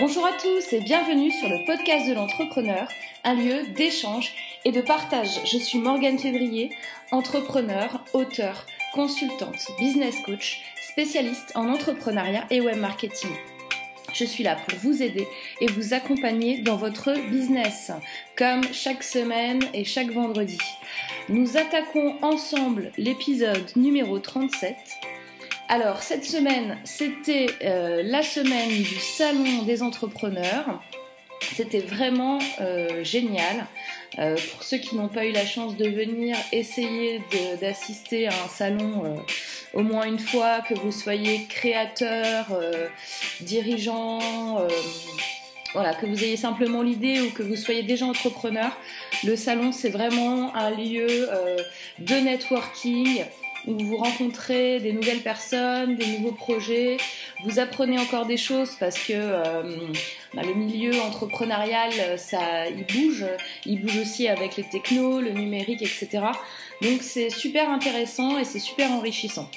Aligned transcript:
Bonjour 0.00 0.24
à 0.24 0.32
tous 0.32 0.72
et 0.72 0.80
bienvenue 0.80 1.30
sur 1.30 1.46
le 1.50 1.62
podcast 1.66 2.08
de 2.08 2.14
l'entrepreneur, 2.14 2.88
un 3.22 3.34
lieu 3.34 3.66
d'échange 3.76 4.32
et 4.64 4.72
de 4.72 4.80
partage. 4.80 5.42
Je 5.44 5.58
suis 5.58 5.78
Morgane 5.78 6.18
Février, 6.18 6.70
entrepreneur, 7.10 8.02
auteur, 8.14 8.64
consultante, 8.94 9.58
business 9.78 10.14
coach, 10.24 10.62
spécialiste 10.90 11.52
en 11.54 11.68
entrepreneuriat 11.68 12.46
et 12.48 12.62
web 12.62 12.78
marketing. 12.78 13.30
Je 14.14 14.24
suis 14.24 14.42
là 14.42 14.56
pour 14.56 14.78
vous 14.78 15.02
aider 15.02 15.28
et 15.60 15.66
vous 15.66 15.92
accompagner 15.92 16.62
dans 16.62 16.76
votre 16.76 17.12
business, 17.28 17.92
comme 18.38 18.64
chaque 18.72 19.02
semaine 19.02 19.60
et 19.74 19.84
chaque 19.84 20.12
vendredi. 20.12 20.58
Nous 21.28 21.58
attaquons 21.58 22.16
ensemble 22.22 22.90
l'épisode 22.96 23.70
numéro 23.76 24.18
37 24.18 24.76
alors, 25.70 26.02
cette 26.02 26.24
semaine, 26.24 26.78
c'était 26.82 27.46
euh, 27.62 28.02
la 28.04 28.24
semaine 28.24 28.70
du 28.70 28.98
Salon 28.98 29.62
des 29.62 29.84
entrepreneurs. 29.84 30.82
C'était 31.54 31.78
vraiment 31.78 32.40
euh, 32.60 33.04
génial. 33.04 33.66
Euh, 34.18 34.36
pour 34.50 34.64
ceux 34.64 34.78
qui 34.78 34.96
n'ont 34.96 35.06
pas 35.06 35.26
eu 35.26 35.30
la 35.30 35.46
chance 35.46 35.76
de 35.76 35.88
venir, 35.88 36.36
essayez 36.50 37.22
d'assister 37.60 38.26
à 38.26 38.32
un 38.32 38.48
salon 38.48 39.22
au 39.72 39.82
moins 39.82 40.06
une 40.06 40.18
fois, 40.18 40.60
que 40.68 40.74
vous 40.74 40.90
soyez 40.90 41.46
créateur, 41.48 42.46
dirigeant, 43.40 44.66
voilà, 45.72 45.94
que 45.94 46.04
vous 46.04 46.24
ayez 46.24 46.36
simplement 46.36 46.82
l'idée 46.82 47.20
ou 47.20 47.30
que 47.30 47.44
vous 47.44 47.54
soyez 47.54 47.84
déjà 47.84 48.06
entrepreneur. 48.06 48.76
Le 49.22 49.36
salon, 49.36 49.70
c'est 49.70 49.90
vraiment 49.90 50.52
un 50.56 50.70
lieu 50.70 51.28
de 52.00 52.14
networking 52.16 53.24
où 53.70 53.84
vous 53.84 53.96
rencontrez 53.96 54.80
des 54.80 54.92
nouvelles 54.92 55.20
personnes, 55.20 55.96
des 55.96 56.06
nouveaux 56.06 56.32
projets, 56.32 56.96
vous 57.44 57.58
apprenez 57.58 57.98
encore 57.98 58.26
des 58.26 58.36
choses 58.36 58.72
parce 58.78 58.98
que 58.98 59.12
euh, 59.14 59.62
bah, 60.34 60.42
le 60.42 60.54
milieu 60.54 61.00
entrepreneurial, 61.00 61.92
ça, 62.18 62.68
il 62.68 62.84
bouge, 62.84 63.24
il 63.64 63.82
bouge 63.82 63.98
aussi 63.98 64.28
avec 64.28 64.56
les 64.56 64.64
technos, 64.64 65.20
le 65.20 65.30
numérique, 65.30 65.82
etc. 65.82 66.24
Donc 66.82 67.02
c'est 67.02 67.30
super 67.30 67.70
intéressant 67.70 68.38
et 68.38 68.44
c'est 68.44 68.58
super 68.58 68.90
enrichissant. 68.90 69.48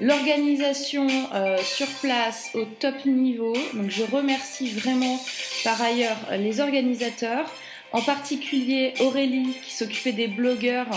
L'organisation 0.00 1.06
euh, 1.34 1.56
sur 1.58 1.86
place 2.02 2.50
au 2.54 2.64
top 2.64 3.04
niveau, 3.04 3.52
donc 3.74 3.90
je 3.90 4.02
remercie 4.02 4.68
vraiment 4.68 5.20
par 5.62 5.80
ailleurs 5.80 6.16
les 6.32 6.60
organisateurs, 6.60 7.48
en 7.92 8.00
particulier 8.00 8.94
Aurélie 8.98 9.54
qui 9.64 9.72
s'occupait 9.72 10.12
des 10.12 10.26
blogueurs 10.26 10.88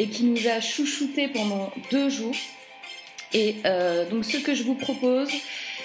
et 0.00 0.06
qui 0.06 0.24
nous 0.24 0.48
a 0.48 0.62
chouchouté 0.62 1.28
pendant 1.28 1.70
deux 1.90 2.08
jours. 2.08 2.34
Et 3.34 3.56
euh, 3.66 4.08
donc 4.08 4.24
ce 4.24 4.38
que 4.38 4.54
je 4.54 4.62
vous 4.62 4.74
propose, 4.74 5.28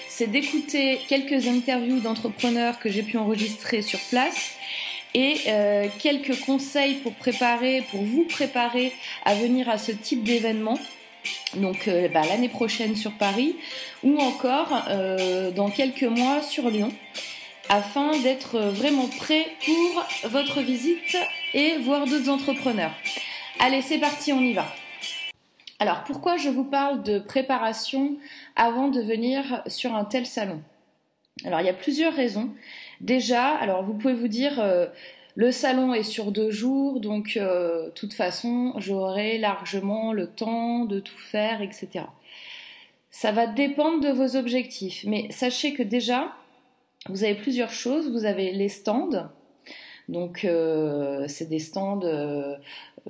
c'est 0.08 0.26
d'écouter 0.26 0.98
quelques 1.06 1.46
interviews 1.46 2.00
d'entrepreneurs 2.00 2.78
que 2.78 2.88
j'ai 2.90 3.02
pu 3.02 3.18
enregistrer 3.18 3.82
sur 3.82 4.00
place 4.08 4.52
et 5.12 5.36
euh, 5.48 5.86
quelques 5.98 6.40
conseils 6.40 6.94
pour 6.94 7.12
préparer, 7.12 7.84
pour 7.90 8.02
vous 8.04 8.24
préparer 8.24 8.90
à 9.26 9.34
venir 9.34 9.68
à 9.68 9.76
ce 9.76 9.92
type 9.92 10.24
d'événement. 10.24 10.78
Donc 11.56 11.86
euh, 11.86 12.08
bah, 12.08 12.22
l'année 12.26 12.48
prochaine 12.48 12.96
sur 12.96 13.12
Paris 13.12 13.54
ou 14.02 14.18
encore 14.18 14.82
dans 15.54 15.68
quelques 15.68 16.04
mois 16.04 16.40
sur 16.40 16.70
Lyon 16.70 16.90
afin 17.68 18.16
d'être 18.20 18.58
vraiment 18.60 19.08
prêt 19.08 19.46
pour 19.66 20.30
votre 20.30 20.62
visite 20.62 21.18
et 21.52 21.76
voir 21.78 22.06
d'autres 22.06 22.30
entrepreneurs. 22.30 22.94
Allez, 23.58 23.80
c'est 23.80 23.98
parti, 23.98 24.32
on 24.32 24.40
y 24.40 24.52
va. 24.52 24.66
Alors, 25.78 26.04
pourquoi 26.04 26.36
je 26.36 26.50
vous 26.50 26.64
parle 26.64 27.02
de 27.02 27.18
préparation 27.18 28.16
avant 28.54 28.88
de 28.88 29.00
venir 29.00 29.62
sur 29.66 29.94
un 29.94 30.04
tel 30.04 30.26
salon? 30.26 30.60
Alors, 31.44 31.60
il 31.60 31.66
y 31.66 31.70
a 31.70 31.74
plusieurs 31.74 32.12
raisons. 32.12 32.50
Déjà, 33.00 33.54
alors 33.54 33.82
vous 33.82 33.94
pouvez 33.94 34.12
vous 34.12 34.28
dire, 34.28 34.60
euh, 34.60 34.86
le 35.36 35.52
salon 35.52 35.94
est 35.94 36.02
sur 36.02 36.32
deux 36.32 36.50
jours, 36.50 37.00
donc 37.00 37.34
de 37.34 37.40
euh, 37.40 37.90
toute 37.94 38.12
façon, 38.12 38.74
j'aurai 38.76 39.38
largement 39.38 40.12
le 40.12 40.26
temps 40.26 40.84
de 40.84 41.00
tout 41.00 41.18
faire, 41.18 41.62
etc. 41.62 42.04
Ça 43.10 43.32
va 43.32 43.46
dépendre 43.46 44.00
de 44.00 44.10
vos 44.10 44.36
objectifs, 44.36 45.04
mais 45.06 45.28
sachez 45.30 45.72
que 45.72 45.82
déjà, 45.82 46.32
vous 47.08 47.24
avez 47.24 47.34
plusieurs 47.34 47.72
choses. 47.72 48.10
Vous 48.10 48.26
avez 48.26 48.52
les 48.52 48.68
stands, 48.68 49.28
donc, 50.08 50.44
euh, 50.44 51.24
c'est 51.28 51.48
des 51.48 51.58
stands 51.58 52.00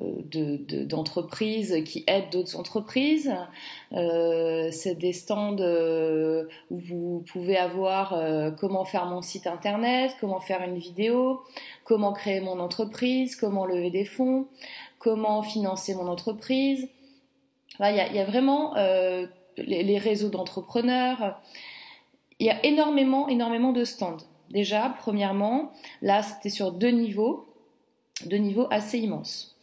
d'entreprises 0.00 1.82
qui 1.84 2.04
aident 2.06 2.30
d'autres 2.30 2.56
entreprises. 2.56 3.32
Euh, 3.92 4.70
c'est 4.70 4.94
des 4.94 5.12
stands 5.12 5.56
où 6.70 6.78
vous 6.78 7.24
pouvez 7.32 7.56
avoir 7.56 8.14
comment 8.58 8.84
faire 8.84 9.06
mon 9.06 9.22
site 9.22 9.46
internet, 9.46 10.14
comment 10.20 10.40
faire 10.40 10.62
une 10.62 10.78
vidéo, 10.78 11.42
comment 11.84 12.12
créer 12.12 12.40
mon 12.40 12.60
entreprise, 12.60 13.36
comment 13.36 13.64
lever 13.64 13.90
des 13.90 14.04
fonds, 14.04 14.46
comment 14.98 15.42
financer 15.42 15.94
mon 15.94 16.08
entreprise. 16.08 16.88
Il 17.80 17.94
y, 17.94 18.18
a, 18.18 18.24
vraiment 18.24 18.74
les 19.56 19.98
réseaux 19.98 20.30
d'entrepreneurs. 20.30 21.40
Il 22.38 22.46
y 22.46 22.50
a 22.50 22.64
énormément, 22.66 23.28
énormément 23.28 23.72
de 23.72 23.84
stands 23.84 24.18
déjà, 24.50 24.94
premièrement. 25.00 25.72
Là, 26.02 26.22
c'était 26.22 26.50
sur 26.50 26.72
deux 26.72 26.90
niveaux, 26.90 27.46
deux 28.26 28.36
niveaux 28.36 28.66
assez 28.70 28.98
immenses. 28.98 29.55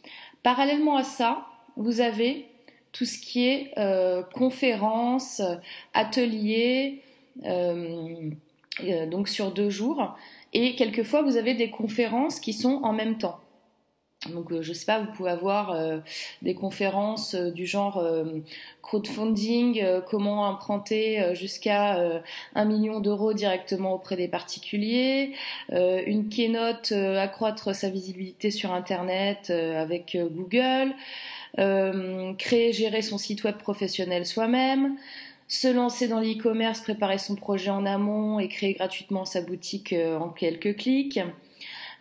Parallèlement 0.44 0.96
à 0.98 1.04
ça, 1.04 1.46
vous 1.76 2.02
avez 2.02 2.46
tout 2.92 3.06
ce 3.06 3.18
qui 3.18 3.48
est 3.48 3.72
euh, 3.78 4.22
conférences, 4.22 5.40
ateliers, 5.94 7.00
euh, 7.44 8.30
euh, 8.84 9.06
donc 9.06 9.28
sur 9.28 9.52
deux 9.52 9.70
jours. 9.70 10.14
Et 10.52 10.76
quelquefois, 10.76 11.22
vous 11.22 11.38
avez 11.38 11.54
des 11.54 11.70
conférences 11.70 12.40
qui 12.40 12.52
sont 12.52 12.80
en 12.82 12.92
même 12.92 13.16
temps. 13.16 13.40
Donc, 14.30 14.52
euh, 14.52 14.62
je 14.62 14.72
sais 14.72 14.86
pas, 14.86 15.00
vous 15.00 15.12
pouvez 15.12 15.30
avoir 15.30 15.72
euh, 15.72 15.98
des 16.42 16.54
conférences 16.54 17.34
euh, 17.34 17.50
du 17.50 17.66
genre 17.66 18.04
crowdfunding, 18.82 19.82
comment 20.08 20.42
emprunter 20.44 21.34
jusqu'à 21.34 22.22
un 22.54 22.64
million 22.66 23.00
d'euros 23.00 23.32
directement 23.32 23.94
auprès 23.94 24.16
des 24.16 24.28
particuliers, 24.28 25.32
une 25.70 26.28
keynote, 26.28 26.92
accroître 26.92 27.74
sa 27.74 27.88
visibilité 27.88 28.50
sur 28.50 28.72
Internet 28.74 29.48
avec 29.50 30.18
Google, 30.18 30.94
créer, 32.36 32.72
gérer 32.74 33.00
son 33.00 33.16
site 33.16 33.42
web 33.44 33.56
professionnel 33.56 34.26
soi-même, 34.26 34.96
se 35.48 35.68
lancer 35.68 36.06
dans 36.06 36.20
l'e-commerce, 36.20 36.80
préparer 36.80 37.18
son 37.18 37.36
projet 37.36 37.70
en 37.70 37.86
amont 37.86 38.38
et 38.38 38.48
créer 38.48 38.74
gratuitement 38.74 39.24
sa 39.24 39.40
boutique 39.40 39.94
en 39.94 40.28
quelques 40.28 40.76
clics. 40.76 41.20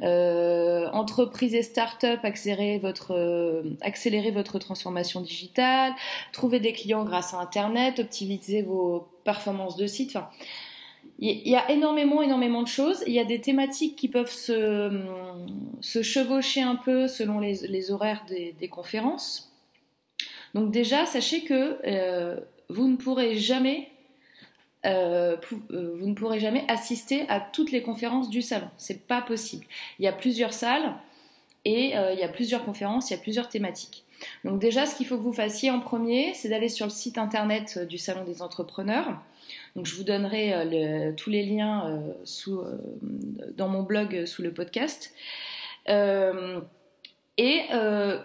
Euh, 0.04 0.90
entreprise 0.92 1.56
et 1.56 1.64
start-up, 1.64 2.20
accélérer 2.24 2.78
votre, 2.78 3.12
euh, 3.12 3.64
accélérer 3.82 4.32
votre 4.32 4.60
transformation 4.60 5.22
digitale, 5.22 5.94
trouver 6.34 6.60
des 6.60 6.74
clients 6.74 7.06
grâce 7.06 7.34
à 7.34 7.38
Internet, 7.38 8.00
optimiser 8.00 8.64
vos 8.64 9.08
performances 9.24 9.78
de 9.78 9.88
site. 9.88 10.18
Il 11.20 11.48
y 11.48 11.56
a 11.56 11.72
énormément, 11.72 12.22
énormément 12.22 12.64
de 12.64 12.68
choses. 12.68 13.02
Il 13.08 13.14
y 13.14 13.20
a 13.20 13.24
des 13.24 13.40
thématiques 13.40 13.96
qui 13.96 14.10
peuvent 14.10 14.32
se, 14.32 14.92
se 15.80 16.02
chevaucher 16.02 16.62
un 16.62 16.76
peu 16.76 17.08
selon 17.08 17.40
les, 17.40 17.92
horaires 17.92 18.26
des, 18.28 18.54
des, 18.60 18.68
conférences. 18.68 19.54
Donc 20.54 20.72
déjà, 20.72 21.06
sachez 21.06 21.46
que 21.46 21.78
euh, 21.86 22.36
vous 22.68 22.90
ne 22.90 22.98
pourrez 22.98 23.38
jamais 23.38 23.93
euh, 24.86 25.38
euh, 25.72 25.94
vous 25.96 26.08
ne 26.08 26.14
pourrez 26.14 26.40
jamais 26.40 26.66
assister 26.68 27.26
à 27.30 27.40
toutes 27.40 27.72
les 27.72 27.82
conférences 27.82 28.30
du 28.30 28.42
salon. 28.42 28.68
C'est 28.78 29.08
pas 29.08 29.22
possible. 29.22 29.66
Il 30.00 30.06
y 30.06 30.08
a 30.08 30.12
plusieurs 30.12 30.54
salles 30.54 30.94
et 31.66 31.98
euh, 31.98 32.14
il 32.14 32.20
y 32.20 32.24
a 32.24 32.28
plusieurs 32.28 32.66
conférences, 32.66 33.10
il 33.10 33.14
y 33.14 33.18
a 33.18 33.20
plusieurs 33.20 33.48
thématiques. 33.48 34.04
Donc 34.44 34.60
déjà, 34.60 34.86
ce 34.86 34.96
qu'il 34.96 35.06
faut 35.06 35.18
que 35.18 35.24
vous 35.24 35.34
fassiez 35.34 35.72
en 35.72 35.80
premier, 35.80 36.34
c'est 36.34 36.50
d'aller 36.50 36.70
sur 36.70 36.86
le 36.86 36.92
site 36.92 37.18
internet 37.18 37.80
du 37.88 37.98
salon 37.98 38.24
des 38.24 38.42
entrepreneurs. 38.42 39.22
Donc 39.76 39.86
je 39.86 39.96
vous 39.96 40.04
donnerai 40.04 41.14
tous 41.18 41.30
les 41.30 41.44
liens 41.44 42.02
dans 43.58 43.68
mon 43.68 43.84
blog 43.84 44.26
sous 44.26 44.42
le 44.42 44.54
podcast. 44.54 45.14
et 45.90 47.62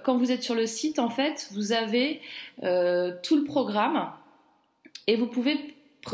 quand 0.04 0.16
vous 0.16 0.30
êtes 0.30 0.44
sur 0.44 0.54
le 0.54 0.66
site, 0.66 1.00
en 1.00 1.10
fait, 1.10 1.48
vous 1.50 1.72
avez 1.72 2.20
tout 2.60 3.36
le 3.36 3.42
programme 3.44 4.12
et 5.08 5.16
vous 5.16 5.26
pouvez 5.26 5.58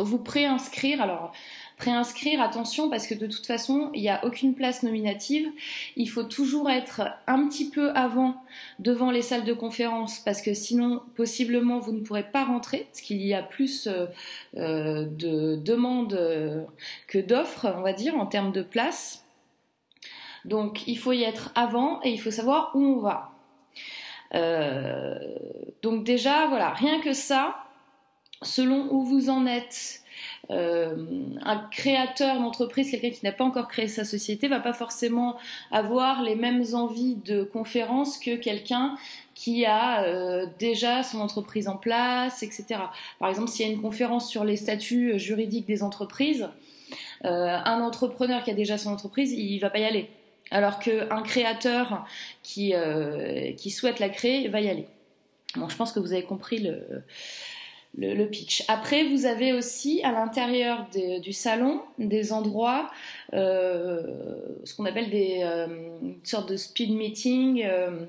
vous 0.02 0.18
préinscrire. 0.18 1.00
Alors, 1.00 1.32
préinscrire, 1.76 2.40
attention, 2.40 2.88
parce 2.88 3.06
que 3.06 3.14
de 3.14 3.26
toute 3.26 3.46
façon, 3.46 3.90
il 3.94 4.02
n'y 4.02 4.08
a 4.08 4.24
aucune 4.24 4.54
place 4.54 4.82
nominative. 4.82 5.48
Il 5.96 6.08
faut 6.08 6.22
toujours 6.22 6.70
être 6.70 7.02
un 7.26 7.48
petit 7.48 7.68
peu 7.68 7.90
avant 7.90 8.36
devant 8.78 9.10
les 9.10 9.22
salles 9.22 9.44
de 9.44 9.52
conférence, 9.52 10.20
parce 10.20 10.40
que 10.40 10.54
sinon, 10.54 11.02
possiblement, 11.16 11.78
vous 11.78 11.92
ne 11.92 12.00
pourrez 12.00 12.22
pas 12.22 12.44
rentrer, 12.44 12.86
parce 12.90 13.00
qu'il 13.00 13.22
y 13.22 13.34
a 13.34 13.42
plus 13.42 13.86
euh, 13.86 14.06
euh, 14.56 15.04
de 15.06 15.56
demandes 15.56 16.14
euh, 16.14 16.62
que 17.08 17.18
d'offres, 17.18 17.72
on 17.76 17.82
va 17.82 17.92
dire, 17.92 18.16
en 18.16 18.26
termes 18.26 18.52
de 18.52 18.62
place. 18.62 19.24
Donc, 20.44 20.86
il 20.86 20.98
faut 20.98 21.12
y 21.12 21.22
être 21.22 21.50
avant 21.54 22.00
et 22.02 22.10
il 22.10 22.20
faut 22.20 22.30
savoir 22.30 22.70
où 22.74 22.84
on 22.84 22.98
va. 22.98 23.30
donc 25.82 26.04
déjà, 26.04 26.46
voilà, 26.48 26.70
rien 26.70 27.00
que 27.00 27.12
ça, 27.12 27.63
selon 28.44 28.92
où 28.92 29.04
vous 29.04 29.30
en 29.30 29.46
êtes, 29.46 30.00
un 30.50 31.68
créateur 31.70 32.38
d'entreprise, 32.38 32.90
quelqu'un 32.90 33.10
qui 33.10 33.24
n'a 33.24 33.32
pas 33.32 33.44
encore 33.44 33.68
créé 33.68 33.88
sa 33.88 34.04
société, 34.04 34.48
va 34.48 34.60
pas 34.60 34.72
forcément 34.72 35.36
avoir 35.70 36.22
les 36.22 36.34
mêmes 36.34 36.62
envies 36.74 37.16
de 37.16 37.44
conférence 37.44 38.18
que 38.18 38.36
quelqu'un 38.36 38.96
qui 39.34 39.64
a 39.64 40.46
déjà 40.58 41.02
son 41.02 41.20
entreprise 41.20 41.68
en 41.68 41.76
place, 41.76 42.42
etc. 42.42 42.80
Par 43.18 43.30
exemple, 43.30 43.48
s'il 43.48 43.66
y 43.66 43.68
a 43.68 43.72
une 43.72 43.80
conférence 43.80 44.28
sur 44.28 44.44
les 44.44 44.56
statuts 44.56 45.18
juridiques 45.18 45.66
des 45.66 45.82
entreprises, 45.82 46.48
un 47.22 47.80
entrepreneur 47.80 48.42
qui 48.44 48.50
a 48.50 48.54
déjà 48.54 48.76
son 48.76 48.92
entreprise, 48.92 49.32
il 49.32 49.58
va 49.60 49.70
pas 49.70 49.78
y 49.78 49.84
aller. 49.84 50.10
Alors 50.50 50.78
qu'un 50.78 51.22
créateur 51.22 52.04
qui, 52.42 52.74
qui 53.56 53.70
souhaite 53.70 53.98
la 53.98 54.10
créer 54.10 54.48
va 54.48 54.60
y 54.60 54.68
aller. 54.68 54.86
Bon, 55.56 55.68
je 55.68 55.76
pense 55.76 55.92
que 55.92 56.00
vous 56.00 56.12
avez 56.12 56.24
compris 56.24 56.58
le, 56.58 57.04
le, 57.96 58.26
pitch. 58.26 58.64
Après, 58.68 59.04
vous 59.04 59.26
avez 59.26 59.52
aussi 59.52 60.02
à 60.02 60.12
l'intérieur 60.12 60.86
du 61.22 61.32
salon 61.32 61.82
des 61.98 62.32
endroits, 62.32 62.90
euh, 63.32 64.02
ce 64.64 64.74
qu'on 64.74 64.84
appelle 64.84 65.10
des 65.10 65.40
euh, 65.42 65.66
sortes 66.22 66.48
de 66.48 66.56
speed 66.56 66.94
meeting. 66.94 67.62
Euh, 67.64 68.06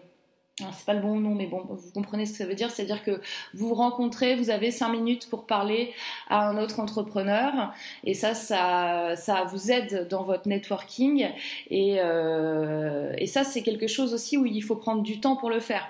c'est 0.58 0.86
pas 0.86 0.94
le 0.94 1.02
bon 1.02 1.20
nom, 1.20 1.36
mais 1.36 1.48
bon, 1.48 1.66
vous 1.68 1.92
comprenez 1.92 2.26
ce 2.26 2.32
que 2.32 2.38
ça 2.38 2.46
veut 2.46 2.56
dire. 2.56 2.72
C'est-à-dire 2.72 3.04
que 3.04 3.20
vous 3.54 3.68
vous 3.68 3.74
rencontrez, 3.74 4.36
vous 4.36 4.50
avez 4.50 4.72
cinq 4.72 4.90
minutes 4.90 5.30
pour 5.30 5.46
parler 5.46 5.92
à 6.30 6.48
un 6.48 6.58
autre 6.58 6.80
entrepreneur, 6.80 7.74
et 8.06 8.14
ça, 8.14 8.34
ça, 8.34 9.16
ça 9.18 9.44
vous 9.44 9.70
aide 9.72 10.08
dans 10.10 10.24
votre 10.24 10.48
networking. 10.48 11.28
Et, 11.70 11.98
euh, 12.00 13.14
et 13.18 13.28
ça, 13.28 13.44
c'est 13.44 13.64
quelque 13.64 13.88
chose 13.88 14.14
aussi 14.14 14.38
où 14.38 14.46
il 14.46 14.64
faut 14.64 14.78
prendre 14.78 15.04
du 15.04 15.20
temps 15.20 15.36
pour 15.36 15.50
le 15.50 15.60
faire 15.60 15.86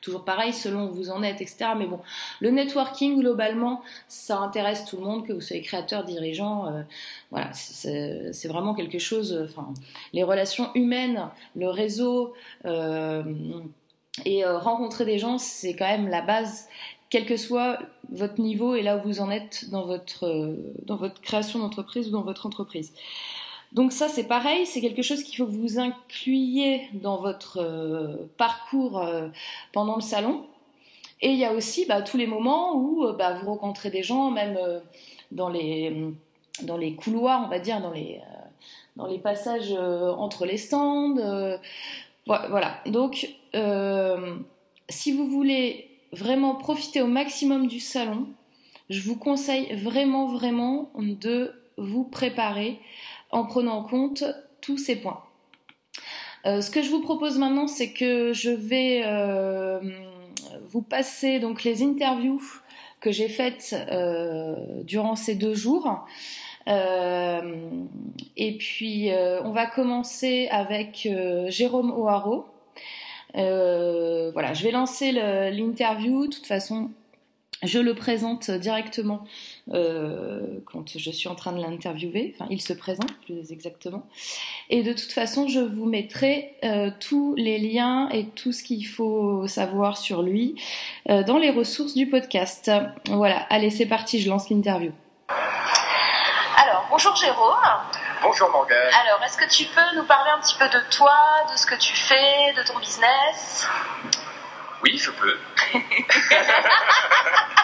toujours 0.00 0.24
pareil 0.24 0.52
selon 0.52 0.88
où 0.88 0.92
vous 0.92 1.10
en 1.10 1.22
êtes, 1.22 1.40
etc. 1.40 1.70
Mais 1.76 1.86
bon, 1.86 2.00
le 2.40 2.50
networking 2.50 3.20
globalement, 3.20 3.82
ça 4.08 4.38
intéresse 4.38 4.84
tout 4.84 4.96
le 4.96 5.02
monde, 5.02 5.26
que 5.26 5.32
vous 5.32 5.40
soyez 5.40 5.62
créateur, 5.62 6.04
dirigeant, 6.04 6.66
euh, 6.66 6.82
voilà, 7.30 7.50
c'est 7.52 8.48
vraiment 8.48 8.74
quelque 8.74 8.98
chose. 8.98 9.38
Enfin, 9.44 9.72
les 10.12 10.22
relations 10.22 10.72
humaines, 10.74 11.28
le 11.56 11.68
réseau 11.68 12.34
euh, 12.66 13.24
et 14.24 14.44
euh, 14.44 14.58
rencontrer 14.58 15.04
des 15.04 15.18
gens, 15.18 15.38
c'est 15.38 15.74
quand 15.74 15.88
même 15.88 16.08
la 16.08 16.22
base, 16.22 16.68
quel 17.10 17.26
que 17.26 17.36
soit 17.36 17.78
votre 18.12 18.40
niveau 18.40 18.74
et 18.74 18.82
là 18.82 18.96
où 18.96 19.02
vous 19.02 19.20
en 19.20 19.30
êtes 19.30 19.70
dans 19.70 19.86
votre 19.86 21.20
création 21.22 21.58
d'entreprise 21.58 22.08
ou 22.08 22.12
dans 22.12 22.22
votre 22.22 22.46
entreprise. 22.46 22.92
Donc 23.74 23.92
ça, 23.92 24.08
c'est 24.08 24.24
pareil, 24.24 24.66
c'est 24.66 24.80
quelque 24.80 25.02
chose 25.02 25.24
qu'il 25.24 25.36
faut 25.36 25.46
que 25.46 25.56
vous 25.56 25.80
incluiez 25.80 26.88
dans 26.94 27.16
votre 27.16 27.58
euh, 27.60 28.30
parcours 28.38 29.00
euh, 29.00 29.28
pendant 29.72 29.96
le 29.96 30.00
salon. 30.00 30.46
Et 31.20 31.30
il 31.30 31.38
y 31.38 31.44
a 31.44 31.52
aussi 31.52 31.84
bah, 31.86 32.00
tous 32.00 32.16
les 32.16 32.28
moments 32.28 32.76
où 32.76 33.04
euh, 33.04 33.12
bah, 33.12 33.34
vous 33.34 33.46
rencontrez 33.46 33.90
des 33.90 34.04
gens, 34.04 34.30
même 34.30 34.56
dans, 35.32 35.48
les, 35.48 36.12
dans 36.62 36.76
les 36.76 36.94
couloirs, 36.94 37.42
on 37.44 37.48
va 37.48 37.58
dire, 37.58 37.80
dans 37.80 37.90
les, 37.90 38.20
dans 38.94 39.06
les 39.06 39.18
passages 39.18 39.72
entre 39.72 40.46
les 40.46 40.56
stands. 40.58 41.16
voilà. 42.26 42.80
Donc, 42.86 43.34
si 44.88 45.12
vous 45.12 45.26
voulez 45.26 45.90
vraiment 46.12 46.54
profiter 46.54 47.02
au 47.02 47.08
maximum 47.08 47.66
du 47.66 47.80
salon, 47.80 48.28
je 48.88 49.00
vous 49.00 49.16
conseille 49.16 49.74
vraiment, 49.74 50.28
vraiment 50.28 50.90
de 50.96 51.52
vous 51.76 52.04
préparer 52.04 52.78
en 53.34 53.44
prenant 53.44 53.78
en 53.78 53.82
compte 53.82 54.24
tous 54.60 54.78
ces 54.78 54.96
points. 54.96 55.22
Euh, 56.46 56.60
ce 56.60 56.70
que 56.70 56.82
je 56.82 56.90
vous 56.90 57.00
propose 57.00 57.38
maintenant, 57.38 57.66
c'est 57.66 57.92
que 57.92 58.32
je 58.32 58.50
vais 58.50 59.02
euh, 59.04 59.80
vous 60.68 60.82
passer 60.82 61.40
donc 61.40 61.64
les 61.64 61.82
interviews 61.82 62.42
que 63.00 63.10
j'ai 63.10 63.28
faites 63.28 63.74
euh, 63.90 64.54
durant 64.84 65.16
ces 65.16 65.34
deux 65.34 65.54
jours. 65.54 66.06
et 66.66 68.56
puis, 68.58 69.10
on 69.44 69.50
va 69.50 69.66
commencer 69.66 70.48
avec 70.50 71.08
Jérôme 71.48 71.90
O'Haraud. 71.90 72.46
voilà, 73.34 74.54
je 74.54 74.62
vais 74.62 74.70
lancer 74.70 75.12
l'interview. 75.12 76.26
De 76.26 76.32
toute 76.32 76.46
façon, 76.46 76.90
je 77.62 77.78
le 77.78 77.94
présente 77.94 78.50
directement 78.50 79.24
euh, 79.72 80.40
quand 80.66 80.98
je 80.98 81.10
suis 81.10 81.28
en 81.28 81.34
train 81.34 81.52
de 81.52 81.60
l'interviewer. 81.60 82.34
Enfin, 82.34 82.46
il 82.50 82.60
se 82.60 82.72
présente 82.72 83.12
plus 83.24 83.52
exactement. 83.52 84.06
Et 84.70 84.82
de 84.82 84.92
toute 84.92 85.12
façon, 85.12 85.48
je 85.48 85.60
vous 85.60 85.86
mettrai 85.86 86.54
euh, 86.64 86.90
tous 87.00 87.34
les 87.36 87.58
liens 87.58 88.08
et 88.10 88.26
tout 88.26 88.52
ce 88.52 88.62
qu'il 88.62 88.86
faut 88.86 89.46
savoir 89.46 89.96
sur 89.96 90.22
lui 90.22 90.60
euh, 91.08 91.22
dans 91.22 91.38
les 91.38 91.50
ressources 91.50 91.94
du 91.94 92.08
podcast. 92.08 92.70
Voilà, 93.08 93.46
allez, 93.50 93.70
c'est 93.70 93.86
parti, 93.86 94.20
je 94.20 94.28
lance 94.28 94.50
l'interview. 94.50 94.92
Alors, 96.56 96.86
bonjour 96.90 97.14
Jérôme. 97.16 97.54
Bonjour 98.22 98.50
Morgane. 98.50 98.78
Alors, 99.04 99.22
est-ce 99.24 99.36
que 99.36 99.48
tu 99.48 99.64
peux 99.64 99.96
nous 99.96 100.04
parler 100.04 100.30
un 100.36 100.40
petit 100.40 100.56
peu 100.58 100.66
de 100.66 100.82
toi, 100.90 101.14
de 101.52 101.58
ce 101.58 101.66
que 101.66 101.74
tu 101.74 101.94
fais, 101.94 102.54
de 102.56 102.66
ton 102.66 102.78
business? 102.78 103.66
Oui, 104.82 104.98
je 104.98 105.10
peux. 105.10 105.36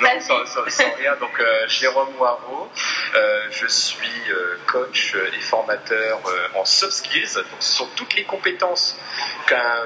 non, 0.00 0.08
sans, 0.20 0.94
rien. 0.96 1.16
Donc, 1.20 1.38
euh, 1.38 1.68
Jérôme 1.68 2.14
Waro, 2.18 2.70
euh, 3.14 3.46
je 3.50 3.66
suis 3.66 4.30
euh, 4.30 4.58
coach 4.66 5.14
et 5.14 5.40
formateur 5.40 6.20
en 6.54 6.64
soft 6.64 6.92
skills. 6.92 7.34
Donc, 7.34 7.60
ce 7.60 7.72
sont 7.72 7.88
toutes 7.96 8.14
les 8.14 8.24
compétences 8.24 8.96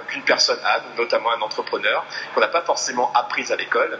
qu'une 0.09 0.23
personne 0.23 0.59
a, 0.65 0.81
notamment 0.97 1.33
un 1.33 1.41
entrepreneur, 1.41 2.05
qu'on 2.35 2.41
n'a 2.41 2.49
pas 2.49 2.63
forcément 2.63 3.13
apprises 3.15 3.53
à 3.53 3.57
l'école, 3.57 3.99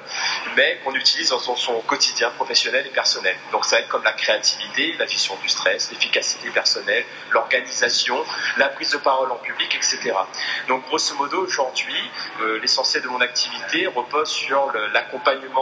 mais 0.57 0.81
qu'on 0.85 0.95
utilise 0.95 1.31
dans 1.31 1.39
son, 1.39 1.57
son, 1.57 1.81
quotidien 1.81 2.31
professionnel 2.31 2.87
et 2.87 2.91
personnel. 2.91 3.37
Donc, 3.53 3.65
ça 3.65 3.77
va 3.77 3.83
être 3.83 3.89
comme 3.89 4.05
la 4.05 4.13
créativité, 4.13 4.95
la 4.99 5.07
gestion 5.07 5.37
du 5.43 5.49
stress, 5.49 5.91
l'efficacité 5.91 6.51
personnelle, 6.51 7.05
l'organisation, 7.31 8.25
la 8.57 8.69
prise 8.69 8.91
de 8.93 8.99
parole 8.99 9.31
en 9.31 9.37
public, 9.37 9.75
etc. 9.75 10.15
Donc, 10.69 10.85
grosso 10.87 11.15
modo, 11.17 11.43
aujourd'hui, 11.43 12.11
l'essentiel 12.61 13.03
de 13.03 13.09
mon 13.09 13.21
activité 13.21 13.87
repose 13.87 14.29
sur 14.29 14.73
l'accompagnement 14.93 15.56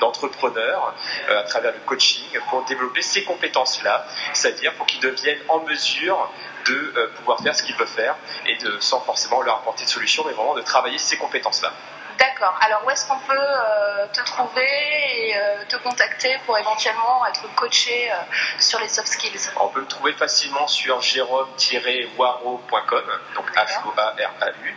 d'entrepreneurs 0.00 0.94
euh, 1.28 1.40
à 1.40 1.42
travers 1.44 1.72
le 1.72 1.80
coaching 1.86 2.24
pour 2.48 2.64
développer 2.64 3.02
ces 3.02 3.24
compétences-là, 3.24 4.06
c'est-à-dire 4.32 4.74
pour 4.74 4.86
qu'ils 4.86 5.00
deviennent 5.00 5.42
en 5.48 5.60
mesure 5.60 6.30
de 6.66 6.92
euh, 6.96 7.08
pouvoir 7.16 7.40
faire 7.40 7.54
ce 7.54 7.62
qu'ils 7.62 7.76
peuvent 7.76 7.86
faire 7.88 8.16
et 8.46 8.56
de, 8.56 8.78
sans 8.80 9.00
forcément 9.00 9.42
leur 9.42 9.56
apporter 9.56 9.84
de 9.84 9.90
solutions, 9.90 10.24
mais 10.26 10.32
vraiment 10.32 10.54
de 10.54 10.62
travailler 10.62 10.98
ces 10.98 11.16
compétences-là. 11.16 11.72
D'accord. 12.20 12.54
Alors 12.60 12.84
où 12.84 12.90
est-ce 12.90 13.08
qu'on 13.08 13.18
peut 13.20 13.32
euh, 13.32 14.06
te 14.12 14.20
trouver 14.26 14.68
et 15.16 15.34
euh, 15.38 15.64
te 15.66 15.76
contacter 15.76 16.36
pour 16.44 16.58
éventuellement 16.58 17.24
être 17.26 17.48
coaché 17.54 18.12
euh, 18.12 18.16
sur 18.58 18.78
les 18.78 18.88
soft 18.88 19.08
skills? 19.08 19.48
On 19.58 19.68
peut 19.68 19.80
me 19.80 19.86
trouver 19.86 20.12
facilement 20.12 20.68
sur 20.68 21.00
jérôme-waro.com, 21.00 23.04
donc 23.34 23.50
H-O-A-R-A-U. 23.56 24.76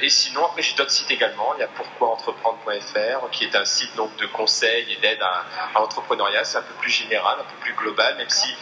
et 0.00 0.08
sinon, 0.08 0.46
après 0.46 0.62
j'ai 0.62 0.74
d'autres 0.74 0.90
sites 0.90 1.10
également. 1.10 1.52
Il 1.56 1.60
y 1.60 1.64
a 1.64 1.68
pourquoientreprendre.fr 1.68 3.28
qui 3.30 3.44
est 3.44 3.54
un 3.54 3.66
site 3.66 3.94
donc 3.96 4.16
de 4.16 4.24
conseils 4.24 4.90
et 4.90 4.96
d'aide 4.96 5.20
à, 5.20 5.44
à 5.74 5.80
l'entrepreneuriat. 5.80 6.44
C'est 6.44 6.56
un 6.56 6.62
peu 6.62 6.72
plus 6.80 6.90
général, 6.90 7.40
un 7.40 7.44
peu 7.44 7.56
plus 7.60 7.74
global, 7.74 8.16
même 8.16 8.30
si 8.30 8.56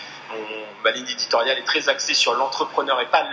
ma 0.83 0.91
ligne 0.91 1.09
éditoriale 1.09 1.59
est 1.59 1.65
très 1.65 1.89
axée 1.89 2.15
sur 2.15 2.35
l'entrepreneur 2.35 3.01
et 3.01 3.07
pas 3.07 3.27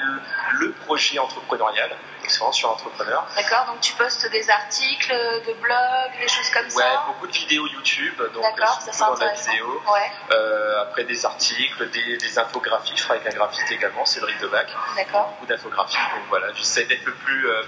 le, 0.60 0.72
projet 0.86 1.20
entrepreneurial. 1.20 1.90
Vraiment 2.28 2.52
sur 2.52 2.70
l'entrepreneur. 2.70 3.26
D'accord, 3.36 3.66
donc 3.68 3.82
tu 3.82 3.94
postes 3.94 4.30
des 4.32 4.50
articles 4.50 5.12
de 5.12 5.54
blog, 5.54 6.12
des 6.20 6.28
choses 6.28 6.50
comme 6.50 6.70
ça 6.70 6.78
Ouais, 6.78 6.98
beaucoup 7.08 7.28
de 7.28 7.32
vidéos 7.34 7.68
YouTube, 7.68 8.16
donc 8.34 8.42
D'accord, 8.42 8.82
ça 8.82 9.08
dans 9.08 9.16
la 9.16 9.34
vidéo. 9.34 9.82
Ouais. 9.92 10.12
Euh, 10.32 10.82
après 10.82 11.04
des 11.04 11.26
articles, 11.26 11.90
des, 11.90 12.40
infographies, 12.40 12.94
je 12.96 13.04
travaille 13.04 13.22
avec 13.22 13.34
un 13.34 13.38
graphiste 13.38 13.72
également, 13.72 14.06
Cédric 14.06 14.40
Debac. 14.40 14.68
D'accord. 14.96 15.28
Beaucoup 15.30 15.46
d'infographies, 15.46 15.98
donc 15.98 16.24
voilà, 16.30 16.54
j'essaie 16.54 16.86
d'être 16.86 17.06
le 17.06 17.14
plus. 17.14 17.50
Euh, 17.50 17.64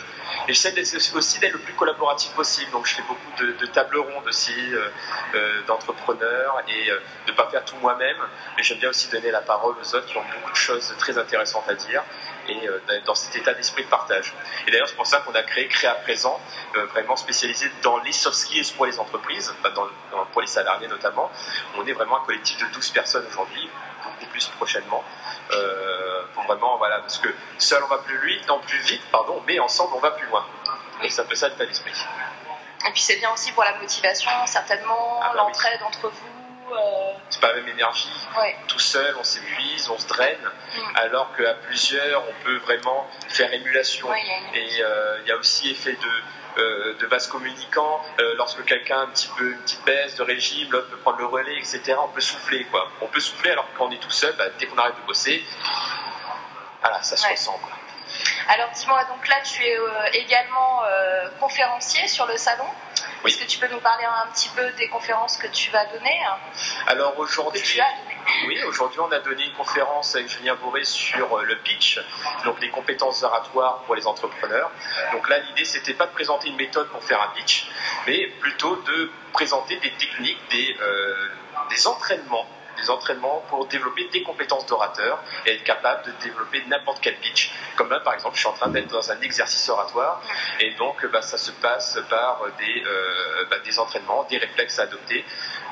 et 0.48 0.54
j'essaie 0.54 0.74
aussi 1.16 1.40
d'être 1.40 1.54
le 1.54 1.60
plus 1.60 1.74
collaboratif 1.74 2.32
possible. 2.32 2.72
Donc 2.72 2.88
je 2.88 2.96
fais 2.96 3.04
beaucoup 3.04 3.44
de, 3.44 3.66
tables 3.68 3.98
rondes 3.98 4.28
aussi, 4.28 4.54
euh, 4.74 4.90
euh, 5.36 5.62
d'entrepreneurs 5.68 6.62
et 6.68 6.90
de 7.28 7.32
ne 7.32 7.36
pas 7.36 7.50
faire 7.50 7.64
tout 7.66 7.76
moi-même. 7.82 8.18
Mais 8.58 8.64
j'aime 8.64 8.80
bien 8.80 8.90
aussi 8.90 9.10
donner 9.10 9.32
la 9.32 9.42
parole 9.42 9.76
aux 9.82 9.96
autres 9.96 10.06
qui 10.06 10.18
ont 10.18 10.24
beaucoup 10.34 10.52
de 10.52 10.58
choses 10.58 10.94
très 10.98 11.18
intéressantes 11.18 11.68
à 11.68 11.74
dire 11.76 12.04
et 12.48 12.68
euh, 12.68 12.80
dans 13.06 13.16
cet 13.16 13.36
état 13.36 13.54
d'esprit 13.54 13.84
de 13.84 13.90
partage. 13.90 14.34
Et 14.68 14.72
d'ailleurs, 14.72 14.88
c'est 14.88 14.96
pour 14.96 15.08
ça 15.08 15.20
qu'on 15.20 15.34
a 15.34 15.44
créé 15.44 15.68
Créa 15.68 15.94
Présent, 15.96 16.40
vraiment 16.92 17.16
spécialisé 17.16 17.72
dans 17.82 17.98
les 18.00 18.12
soft 18.12 18.36
skills 18.36 18.74
pour 18.76 18.86
les 18.86 19.00
entreprises, 19.00 19.54
pour 20.32 20.42
les 20.42 20.48
salariés 20.48 20.88
notamment. 20.88 21.32
On 21.78 21.86
est 21.86 21.94
vraiment 21.94 22.22
un 22.22 22.26
collectif 22.26 22.58
de 22.58 22.66
12 22.74 22.90
personnes 22.92 23.26
aujourd'hui, 23.28 23.70
beaucoup 24.04 24.26
plus 24.28 24.48
prochainement. 24.58 25.04
Euh, 25.52 26.24
pour 26.34 26.44
vraiment, 26.44 26.78
voilà, 26.78 27.00
parce 27.00 27.18
que 27.18 27.30
seul 27.58 27.84
on 27.84 27.88
va 27.88 28.00
plus 28.00 28.18
vite, 28.26 28.48
non 28.48 28.60
plus 28.60 28.80
vite, 28.80 29.02
pardon, 29.12 29.42
mais 29.46 29.60
ensemble 29.60 29.94
on 29.96 30.00
va 30.00 30.12
plus 30.12 30.28
loin. 30.28 30.46
Et 31.04 31.10
ça 31.10 31.24
peut 31.24 31.36
ça 31.36 31.50
l'état 31.50 31.66
d'esprit. 31.66 31.94
Et 32.88 32.92
puis 32.92 33.02
c'est 33.02 33.18
bien 33.18 33.32
aussi 33.32 33.52
pour 33.52 33.64
la 33.64 33.76
motivation, 33.76 34.32
certainement, 34.46 35.20
ah 35.22 35.30
bah 35.30 35.44
l'entraide 35.44 35.82
entre 35.84 36.10
vous. 36.10 36.33
Euh... 36.72 37.14
C'est 37.30 37.42
pas 37.42 37.50
la 37.50 37.56
même 37.56 37.70
énergie. 37.70 38.10
Tout 38.68 38.80
seul, 38.80 39.16
on 39.20 39.24
s'épuise, 39.24 39.90
on 39.90 39.98
se 39.98 40.08
draine, 40.08 40.38
mm. 40.42 40.82
alors 40.96 41.36
qu'à 41.36 41.54
plusieurs, 41.56 42.24
on 42.28 42.44
peut 42.44 42.58
vraiment 42.58 43.08
faire 43.30 43.54
émulation. 43.54 44.14
et 44.54 44.84
euh, 44.84 45.20
il 45.22 45.28
y 45.28 45.32
a 45.32 45.38
aussi 45.38 45.72
effet 45.72 45.94
de 45.94 46.62
euh, 46.62 46.96
de 47.00 47.08
vase 47.08 47.26
communicant, 47.26 48.00
lorsque 48.36 48.64
quelqu'un 48.66 49.00
a 49.00 49.02
un 49.02 49.08
petit 49.08 49.28
peu 49.36 49.54
une 49.54 49.58
petite 49.62 49.84
baisse 49.86 50.16
de 50.18 50.22
régime, 50.22 50.72
l'autre 50.72 50.88
peut 50.92 50.98
prendre 50.98 51.18
le 51.18 51.26
relais, 51.26 51.58
etc. 51.58 51.96
On 52.00 52.10
peut 52.10 52.22
souffler, 52.22 52.64
quoi. 52.66 52.92
On 53.02 53.08
peut 53.08 53.20
souffler 53.20 53.50
alors 53.50 53.66
qu'on 53.76 53.90
est 53.90 53.98
tout 53.98 54.12
seul, 54.12 54.36
bah, 54.36 54.46
dès 54.60 54.68
qu'on 54.68 54.78
arrête 54.78 54.96
de 54.96 55.08
bosser, 55.08 55.44
voilà, 56.82 57.02
ça 57.02 57.18
se 57.18 57.28
ressent, 57.28 57.58
quoi. 57.58 57.72
Alors 58.50 58.70
dis-moi, 58.70 59.04
donc 59.06 59.28
là 59.28 59.38
tu 59.44 59.64
es 59.64 59.80
également 60.14 60.84
conférencier 61.40 62.08
sur 62.08 62.28
le 62.28 62.38
salon? 62.38 62.68
Est-ce 63.26 63.38
que 63.38 63.46
tu 63.46 63.58
peux 63.58 63.68
nous 63.70 63.80
parler 63.80 64.04
un 64.04 64.30
petit 64.32 64.50
peu 64.50 64.70
des 64.72 64.90
conférences 64.90 65.38
que 65.38 65.48
tu 65.48 65.72
vas 65.72 65.86
donner 65.86 66.20
Alors 66.88 67.18
aujourd'hui, 67.18 67.62
oui, 68.48 68.62
aujourd'hui 68.64 69.00
on 69.00 69.12
a 69.12 69.20
donné 69.20 69.46
une 69.46 69.54
conférence 69.54 70.16
avec 70.16 70.28
Julien 70.28 70.56
Bourré 70.56 70.84
sur 70.84 71.38
euh, 71.38 71.44
le 71.44 71.58
pitch, 71.60 72.00
donc 72.44 72.60
les 72.60 72.70
compétences 72.70 73.24
oratoires 73.24 73.84
pour 73.86 73.96
les 73.96 74.06
entrepreneurs. 74.08 74.72
Donc 75.14 75.30
là 75.30 75.40
l'idée 75.40 75.64
c'était 75.64 75.94
pas 75.94 76.06
de 76.06 76.12
présenter 76.12 76.50
une 76.50 76.58
méthode 76.58 76.90
pour 76.90 77.04
faire 77.04 77.22
un 77.22 77.30
pitch, 77.30 77.70
mais 78.08 78.28
plutôt 78.42 78.76
de 78.76 79.10
présenter 79.32 79.78
des 79.78 79.92
techniques, 79.92 80.40
des, 80.52 80.76
euh, 80.82 81.30
des 81.70 81.88
entraînements 81.88 82.48
des 82.84 82.90
entraînements 82.90 83.44
pour 83.50 83.66
développer 83.68 84.08
des 84.10 84.24
compétences 84.24 84.66
d'orateur 84.66 85.24
et 85.46 85.56
être 85.56 85.64
capable 85.64 86.04
de 86.06 86.12
développer 86.22 86.64
n'importe 86.68 87.00
quel 87.02 87.16
pitch. 87.18 87.52
Comme 87.76 87.90
là, 87.90 88.00
par 88.00 88.14
exemple, 88.14 88.36
je 88.36 88.40
suis 88.40 88.50
en 88.50 88.54
train 88.54 88.70
d'être 88.70 88.90
dans 88.90 89.12
un 89.12 89.20
exercice 89.22 89.68
oratoire 89.70 90.22
et 90.60 90.72
donc 90.76 91.06
bah, 91.12 91.22
ça 91.22 91.38
se 91.38 91.52
passe 91.52 92.00
par 92.10 92.42
des, 92.58 92.84
euh, 92.86 93.46
bah, 93.50 93.58
des 93.64 93.80
entraînements, 93.80 94.26
des 94.30 94.38
réflexes 94.38 94.80
à 94.80 94.84
adopter. 94.84 95.24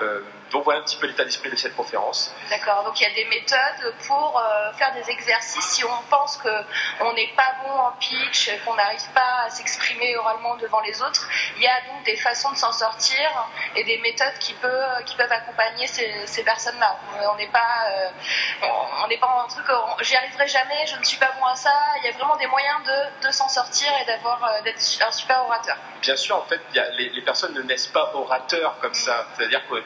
Euh, 0.02 0.22
donc 0.52 0.66
voilà 0.66 0.82
un 0.82 0.84
petit 0.84 0.98
peu 0.98 1.08
l'état 1.08 1.24
d'esprit 1.24 1.50
de 1.50 1.56
cette 1.56 1.76
conférence. 1.76 2.34
D'accord, 2.50 2.84
donc 2.84 3.00
il 3.00 3.04
y 3.04 3.12
a 3.12 3.14
des 3.16 3.26
méthodes 3.26 3.94
pour 4.06 4.40
euh, 4.40 4.74
faire 4.74 4.94
des 4.94 5.10
exercices 5.10 5.66
si 5.66 5.86
on 5.86 6.02
pense 6.10 6.38
qu'on 6.38 7.14
n'est 7.14 7.34
pas 7.36 7.56
bon 7.64 7.72
en 7.72 7.92
pitch, 7.94 8.52
qu'on 8.66 8.76
n'arrive 8.76 9.08
pas 9.14 9.46
à 9.46 9.50
s'exprimer 9.50 10.16
oralement 10.18 10.56
devant 10.58 10.82
les 10.82 11.02
autres. 11.02 11.28
Il 11.56 11.64
y 11.64 11.68
a 11.68 11.82
donc 11.88 12.04
des 12.04 12.18
façons 12.18 12.52
de 12.52 12.58
s'en 12.58 12.72
sortir 12.72 13.30
et 13.76 13.84
des 13.84 13.98
méthodes 14.00 14.38
qui, 14.40 14.54
peut, 14.56 14.84
qui 15.06 15.16
peuvent 15.16 15.32
accompagner 15.32 15.88
ces, 15.88 16.26
ces 16.26 16.44
personnes-là. 16.44 16.98
On 17.32 17.36
n'est 17.36 17.48
pas, 17.48 17.86
euh, 17.90 18.68
on 19.04 19.08
n'est 19.08 19.18
pas 19.18 19.28
en 19.28 19.48
truc, 19.48 19.66
j'y 20.02 20.16
arriverai 20.16 20.48
jamais, 20.48 20.86
je 20.86 20.98
ne 20.98 21.04
suis 21.04 21.18
pas 21.18 21.32
bon 21.40 21.46
à 21.46 21.56
ça. 21.56 21.74
Il 22.00 22.06
y 22.06 22.10
a 22.10 22.18
vraiment 22.18 22.36
des 22.36 22.48
moyens 22.48 22.80
de, 22.84 23.28
de 23.28 23.32
s'en 23.32 23.48
sortir 23.48 23.88
et 24.02 24.06
d'avoir 24.06 24.44
euh, 24.44 24.62
d'être 24.64 24.82
un 25.02 25.12
super 25.12 25.46
orateur. 25.46 25.78
Bien 26.02 26.16
sûr, 26.16 26.36
en 26.38 26.46
fait, 26.46 26.60
y 26.74 26.80
a, 26.80 26.90
les, 26.92 27.10
les, 27.10 27.22
personnes 27.22 27.54
ne 27.54 27.62
naissent 27.62 27.88
pas 27.88 28.12
orateurs 28.16 28.78
comme 28.82 28.94
ça. 28.94 29.28
C'est-à-dire 29.38 29.62
que 29.68 29.84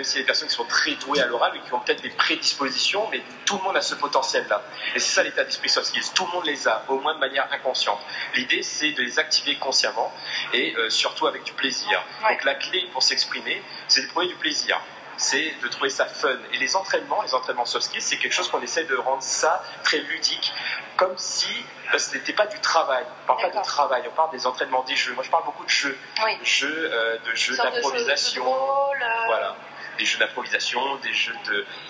même 0.00 0.04
s'il 0.06 0.16
y 0.16 0.20
a 0.20 0.22
des 0.22 0.26
personnes 0.26 0.48
qui 0.48 0.54
sont 0.54 0.64
très 0.64 0.92
douées 0.92 1.20
à 1.20 1.26
l'oral 1.26 1.52
et 1.54 1.60
qui 1.60 1.74
ont 1.74 1.80
peut-être 1.80 2.02
des 2.02 2.08
prédispositions, 2.08 3.06
mais 3.10 3.22
tout 3.44 3.58
le 3.58 3.64
monde 3.64 3.76
a 3.76 3.82
ce 3.82 3.94
potentiel-là. 3.94 4.62
Et 4.94 4.98
c'est 4.98 5.14
ça 5.14 5.22
l'état 5.22 5.44
d'esprit 5.44 5.68
soft 5.68 5.88
skills. 5.88 6.12
Tout 6.14 6.24
le 6.24 6.32
monde 6.32 6.46
les 6.46 6.66
a, 6.66 6.84
au 6.88 6.98
moins 7.00 7.14
de 7.14 7.20
manière 7.20 7.46
inconsciente. 7.52 8.00
L'idée, 8.34 8.62
c'est 8.62 8.92
de 8.92 9.02
les 9.02 9.18
activer 9.18 9.56
consciemment 9.58 10.10
et 10.54 10.74
euh, 10.76 10.88
surtout 10.88 11.26
avec 11.26 11.44
du 11.44 11.52
plaisir. 11.52 12.02
Donc 12.26 12.44
la 12.44 12.54
clé 12.54 12.88
pour 12.94 13.02
s'exprimer, 13.02 13.62
c'est 13.88 14.02
de 14.02 14.08
trouver 14.08 14.28
du 14.28 14.36
plaisir 14.36 14.80
c'est 15.18 15.54
de 15.62 15.68
trouver 15.68 15.90
ça 15.90 16.06
fun. 16.06 16.34
Et 16.54 16.56
les 16.56 16.76
entraînements, 16.76 17.20
les 17.20 17.34
entraînements 17.34 17.66
soft 17.66 17.84
skills, 17.84 18.00
c'est 18.00 18.16
quelque 18.16 18.32
chose 18.32 18.50
qu'on 18.50 18.62
essaie 18.62 18.84
de 18.84 18.96
rendre 18.96 19.22
ça 19.22 19.62
très 19.84 19.98
ludique, 19.98 20.54
comme 20.96 21.12
si 21.18 21.62
euh, 21.92 21.98
ce 21.98 22.14
n'était 22.14 22.32
pas 22.32 22.46
du 22.46 22.58
travail. 22.60 23.04
On 23.28 23.34
ne 23.34 23.38
parle 23.38 23.52
pas 23.52 23.58
de 23.58 23.64
travail, 23.66 24.02
on 24.10 24.14
parle 24.14 24.30
des 24.30 24.46
entraînements 24.46 24.82
des 24.84 24.96
jeux. 24.96 25.12
Moi, 25.12 25.22
je 25.22 25.28
parle 25.28 25.44
beaucoup 25.44 25.64
de 25.66 25.68
jeux. 25.68 25.98
Oui. 26.24 26.38
Jeux, 26.42 26.90
euh, 26.90 27.18
de 27.18 27.34
jeux 27.34 27.54
d'improvisation. 27.54 28.46
Voilà 29.26 29.56
des 30.00 30.06
jeux 30.06 30.18
d'improvisation, 30.18 30.96
des 30.96 31.12
jeux 31.12 31.36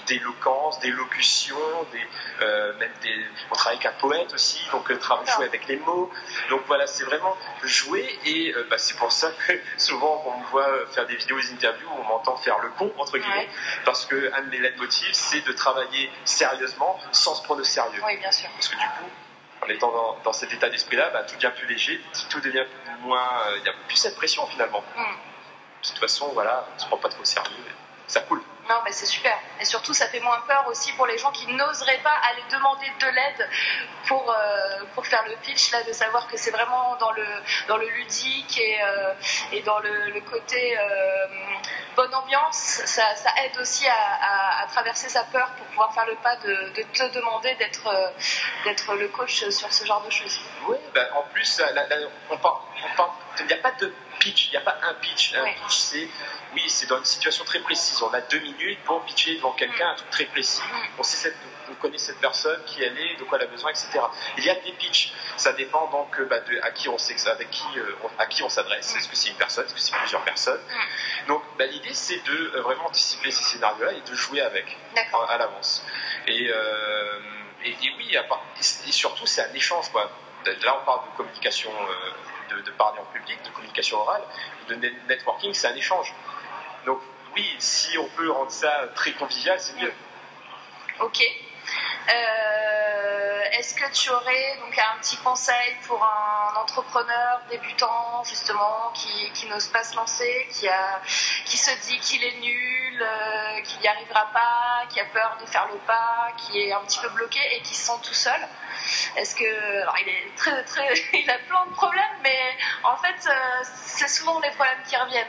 d'éloquence, 0.06 0.80
d'élocution, 0.80 1.56
des, 1.92 2.04
euh, 2.42 2.72
même 2.78 2.90
des, 3.02 3.14
on 3.50 3.54
travaille 3.54 3.78
avec 3.78 3.86
un 3.86 3.98
poète 4.00 4.34
aussi, 4.34 4.60
donc 4.72 4.90
euh, 4.90 4.98
travailler 4.98 5.30
jouer 5.30 5.46
avec 5.46 5.68
les 5.68 5.76
mots. 5.76 6.10
Donc 6.48 6.62
voilà, 6.66 6.88
c'est 6.88 7.04
vraiment 7.04 7.36
jouer 7.62 8.18
et 8.24 8.52
euh, 8.52 8.66
bah, 8.68 8.78
c'est 8.78 8.96
pour 8.96 9.12
ça 9.12 9.30
que 9.30 9.52
souvent 9.78 10.24
on 10.26 10.40
me 10.40 10.46
voit 10.46 10.86
faire 10.92 11.06
des 11.06 11.14
vidéos, 11.14 11.38
des 11.40 11.52
interviews, 11.52 11.88
on 12.00 12.02
m'entend 12.02 12.36
faire 12.36 12.58
le 12.58 12.70
con 12.70 12.92
entre 12.98 13.16
guillemets, 13.16 13.48
parce 13.84 14.04
que 14.06 14.32
un 14.34 14.42
de 14.42 14.50
mes 14.50 14.58
leitmotifs 14.58 15.12
c'est 15.12 15.46
de 15.46 15.52
travailler 15.52 16.10
sérieusement 16.24 16.98
sans 17.12 17.36
se 17.36 17.44
prendre 17.44 17.60
au 17.60 17.64
sérieux. 17.64 18.00
Oui, 18.04 18.16
bien 18.16 18.32
sûr. 18.32 18.48
Parce 18.56 18.66
que 18.66 18.76
du 18.76 18.86
coup, 18.86 19.10
en 19.62 19.68
étant 19.68 20.20
dans, 20.24 20.32
cet 20.32 20.52
état 20.52 20.68
d'esprit-là, 20.68 21.10
bah, 21.10 21.22
tout 21.22 21.36
devient 21.36 21.52
plus 21.56 21.68
léger, 21.68 22.00
tout 22.28 22.40
devient 22.40 22.64
moins, 23.02 23.28
il 23.56 23.62
n'y 23.62 23.68
a 23.68 23.74
plus 23.86 23.96
cette 23.96 24.16
pression 24.16 24.44
finalement. 24.48 24.82
Hmm. 24.96 25.02
De 25.82 25.88
toute 25.88 25.98
façon, 25.98 26.28
voilà, 26.34 26.66
on 26.72 26.74
ne 26.74 26.80
se 26.80 26.86
prend 26.86 26.96
pas 26.96 27.08
trop 27.08 27.22
au 27.22 27.24
sérieux 27.24 27.54
ça 28.10 28.20
coule. 28.22 28.42
Non, 28.68 28.80
mais 28.84 28.92
c'est 28.92 29.06
super. 29.06 29.36
Et 29.60 29.64
surtout, 29.64 29.94
ça 29.94 30.06
fait 30.08 30.20
moins 30.20 30.40
peur 30.46 30.64
aussi 30.68 30.92
pour 30.92 31.06
les 31.06 31.18
gens 31.18 31.30
qui 31.32 31.46
n'oseraient 31.52 32.00
pas 32.04 32.14
aller 32.30 32.42
demander 32.50 32.86
de 33.00 33.06
l'aide 33.06 33.48
pour, 34.06 34.30
euh, 34.30 34.84
pour 34.94 35.06
faire 35.06 35.24
le 35.28 35.36
pitch, 35.42 35.72
là, 35.72 35.82
de 35.82 35.92
savoir 35.92 36.26
que 36.28 36.36
c'est 36.36 36.50
vraiment 36.50 36.96
dans 36.96 37.12
le, 37.12 37.24
dans 37.68 37.76
le 37.76 37.88
ludique 37.88 38.58
et, 38.60 38.82
euh, 38.82 39.12
et 39.52 39.62
dans 39.62 39.78
le, 39.80 40.20
côté 40.20 40.78
euh, 40.78 41.26
bonne 41.96 42.14
ambiance. 42.14 42.82
Ça, 42.84 43.04
aide 43.44 43.58
aussi 43.60 43.86
à, 43.88 44.66
traverser 44.72 45.08
sa 45.08 45.24
peur 45.24 45.48
pour 45.56 45.66
pouvoir 45.66 45.92
faire 45.94 46.06
le 46.06 46.14
pas 46.16 46.36
de, 46.36 46.70
te 46.92 47.14
demander 47.14 47.54
d'être 47.56 48.12
d'être 48.64 48.94
le 48.94 49.08
coach 49.08 49.48
sur 49.48 49.72
ce 49.72 49.84
genre 49.84 50.04
de 50.04 50.10
choses. 50.10 50.40
Oui, 50.68 50.76
ben, 50.94 51.08
en 51.16 51.22
plus, 51.32 51.60
on 51.60 51.66
il 53.40 53.46
n'y 53.46 53.52
a 53.52 53.56
pas 53.56 53.72
de 53.72 53.92
pitch, 54.20 54.46
il 54.46 54.50
n'y 54.50 54.56
a 54.56 54.60
pas 54.60 54.78
un 54.82 54.94
pitch. 54.94 55.34
Un 55.34 55.44
pitch, 55.44 55.76
c'est 55.76 56.08
oui, 56.52 56.62
c'est 56.66 56.86
dans 56.86 56.98
une 56.98 57.04
situation 57.04 57.44
très 57.44 57.60
précise. 57.60 58.02
On 58.02 58.12
a 58.12 58.20
deux 58.22 58.40
minutes 58.40 58.80
pour 58.84 59.04
pitcher 59.04 59.36
devant 59.36 59.52
quelqu'un 59.52 59.90
un 59.90 59.94
truc 59.94 60.10
très 60.10 60.24
précis. 60.24 60.62
On 60.98 61.02
sait 61.02 61.16
cette, 61.16 61.36
on 61.70 61.74
connaît 61.74 61.98
cette 61.98 62.18
personne, 62.18 62.60
qui 62.64 62.82
elle 62.82 62.98
est, 62.98 63.16
de 63.16 63.24
quoi 63.24 63.38
elle 63.38 63.44
a 63.44 63.50
besoin, 63.50 63.70
etc. 63.70 64.00
Il 64.36 64.44
y 64.44 64.50
a 64.50 64.56
des 64.56 64.72
pitchs. 64.72 65.12
Ça 65.36 65.52
dépend 65.52 65.86
donc 65.90 66.18
euh, 66.18 66.24
bah, 66.24 66.40
de 66.40 66.60
à 66.62 66.70
qui 66.72 66.88
on 66.88 66.98
sait 66.98 67.14
avec 67.28 67.50
qui, 67.50 67.78
euh, 67.78 67.94
à 68.18 68.26
qui 68.26 68.42
on 68.42 68.48
s'adresse. 68.48 68.96
Est-ce 68.96 69.08
que 69.08 69.16
c'est 69.16 69.30
une 69.30 69.36
personne, 69.36 69.64
est-ce 69.64 69.74
que 69.74 69.80
c'est 69.80 69.96
plusieurs 69.96 70.24
personnes? 70.24 70.60
Donc 71.28 71.42
bah, 71.56 71.66
l'idée 71.66 71.94
c'est 71.94 72.22
de 72.24 72.52
euh, 72.56 72.62
vraiment 72.62 72.86
anticiper 72.86 73.30
ces 73.30 73.44
scénarios-là 73.44 73.92
et 73.92 74.00
de 74.00 74.14
jouer 74.14 74.40
avec 74.40 74.76
à, 75.28 75.38
l'avance. 75.38 75.84
Et, 76.26 76.50
et, 77.64 77.76
oui, 77.96 78.16
et, 78.16 78.92
surtout 78.92 79.26
c'est 79.26 79.42
un 79.42 79.54
échange. 79.54 79.88
Quoi. 79.90 80.10
Là 80.44 80.78
on 80.82 80.84
parle 80.84 81.10
de 81.10 81.16
communication. 81.16 81.70
De, 82.50 82.70
parler 82.72 82.98
en 82.98 83.04
public, 83.12 83.38
de 83.44 83.50
communication 83.50 83.98
orale, 83.98 84.22
de 84.68 84.74
networking, 85.08 85.54
c'est 85.54 85.68
un 85.68 85.74
échange. 85.76 86.12
Donc 86.84 86.98
oui, 87.36 87.48
si 87.60 87.96
on 87.96 88.08
peut 88.08 88.30
rendre 88.30 88.50
ça 88.50 88.88
très 88.94 89.12
convivial, 89.12 89.58
c'est 89.60 89.76
mieux. 89.76 89.92
Ok. 91.00 91.22
Euh, 92.08 93.42
est-ce 93.52 93.74
que 93.74 93.90
tu 93.92 94.10
aurais 94.10 94.56
donc 94.58 94.76
un 94.78 94.98
petit 95.00 95.16
conseil 95.18 95.76
pour 95.86 96.02
un 96.02 96.56
entrepreneur 96.60 97.40
débutant 97.50 98.24
justement 98.24 98.92
qui, 98.94 99.46
n'ose 99.46 99.68
pas 99.68 99.84
se 99.84 99.94
lancer, 99.96 100.48
qui, 100.52 100.68
a, 100.68 101.00
qui 101.44 101.56
se 101.56 101.70
dit 101.86 101.98
qu'il 102.00 102.24
est 102.24 102.40
nul, 102.40 102.89
euh, 103.02 103.60
qu'il 103.62 103.80
n'y 103.80 103.88
arrivera 103.88 104.30
pas, 104.32 104.86
qui 104.88 105.00
a 105.00 105.04
peur 105.06 105.36
de 105.40 105.46
faire 105.46 105.68
le 105.72 105.78
pas, 105.86 106.28
qui 106.36 106.60
est 106.60 106.72
un 106.72 106.80
petit 106.80 107.00
peu 107.00 107.08
bloqué 107.10 107.40
et 107.52 107.62
qui 107.62 107.74
se 107.74 107.86
sent 107.86 107.98
tout 108.02 108.14
seul 108.14 108.40
est-ce 109.16 109.34
que, 109.34 109.82
alors 109.82 109.96
il 110.00 110.08
est 110.08 110.36
très, 110.36 110.62
très, 110.64 110.92
il 111.14 111.30
a 111.30 111.38
plein 111.38 111.66
de 111.66 111.72
problèmes, 111.72 112.18
mais 112.22 112.56
en 112.84 112.96
fait, 112.96 113.28
euh, 113.28 113.32
c'est 113.64 114.08
souvent 114.08 114.40
les 114.40 114.50
problèmes 114.50 114.82
qui 114.88 114.96
reviennent. 114.96 115.26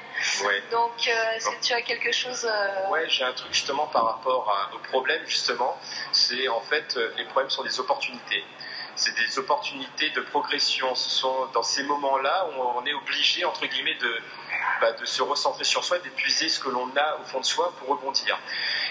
Donc, 0.71 1.07
euh, 1.07 1.35
est-ce 1.35 1.49
que 1.49 1.61
tu 1.61 1.73
as 1.73 1.81
quelque 1.81 2.11
chose 2.11 2.45
euh, 2.45 2.89
Ouais, 2.89 3.07
j'ai 3.09 3.23
un 3.23 3.33
truc 3.33 3.53
justement 3.53 3.87
par 3.87 4.05
rapport 4.05 4.51
aux 4.73 4.79
problèmes 4.79 5.25
justement. 5.25 5.77
C'est 6.11 6.47
en 6.47 6.61
fait, 6.61 6.97
les 7.17 7.25
problèmes 7.25 7.49
sont 7.49 7.63
des 7.63 7.79
opportunités 7.79 8.43
c'est 8.93 9.15
des 9.15 9.39
opportunités 9.39 10.09
de 10.11 10.21
progression. 10.21 10.93
Ce 10.95 11.09
sont 11.09 11.47
dans 11.53 11.63
ces 11.63 11.81
moments-là 11.83 12.47
où 12.49 12.61
on 12.61 12.85
est 12.85 12.93
obligé, 12.93 13.45
entre 13.45 13.65
guillemets, 13.65 13.95
de, 13.95 14.21
bah, 14.80 14.91
de 14.94 15.06
se 15.06 15.22
recentrer 15.22 15.63
sur 15.63 15.84
soi, 15.84 16.00
d'épuiser 16.00 16.50
ce 16.50 16.60
que 16.60 16.70
l'on 16.70 16.89
a 16.96 17.18
au 17.22 17.24
fond 17.24 17.39
de 17.39 17.46
soi 17.46 17.74
pour 17.77 17.89
rebondir. 17.89 18.38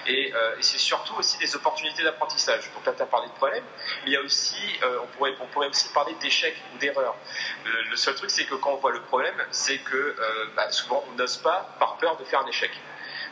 Et, 0.07 0.33
euh, 0.35 0.57
c'est 0.61 0.79
surtout 0.79 1.15
aussi 1.17 1.39
des 1.39 1.57
opportunités 1.57 2.03
d'apprentissage. 2.03 2.71
Donc 2.75 2.87
là, 2.87 2.93
tu 2.93 3.03
as 3.03 3.07
parlé 3.07 3.29
de 3.29 3.33
problèmes, 3.33 3.65
mais 4.05 4.11
il 4.11 4.12
y 4.12 4.17
a 4.17 4.21
aussi, 4.21 4.79
euh, 4.83 4.99
on, 5.03 5.07
pourrait, 5.09 5.35
on 5.41 5.47
pourrait 5.47 5.69
aussi 5.69 5.89
parler 5.89 6.15
d'échecs 6.21 6.57
ou 6.75 6.79
d'erreurs. 6.79 7.17
Le, 7.65 7.97
seul 7.97 8.15
truc, 8.15 8.31
c'est 8.31 8.45
que 8.45 8.55
quand 8.55 8.71
on 8.71 8.77
voit 8.77 8.93
le 8.93 9.03
problème, 9.03 9.35
c'est 9.50 9.79
que 9.79 9.97
euh, 9.97 10.47
bah, 10.57 10.71
souvent 10.71 11.05
on 11.09 11.12
n'ose 11.12 11.39
pas 11.39 11.75
par 11.79 11.97
peur 11.97 12.17
de 12.17 12.25
faire 12.25 12.41
un 12.41 12.47
échec. 12.47 12.71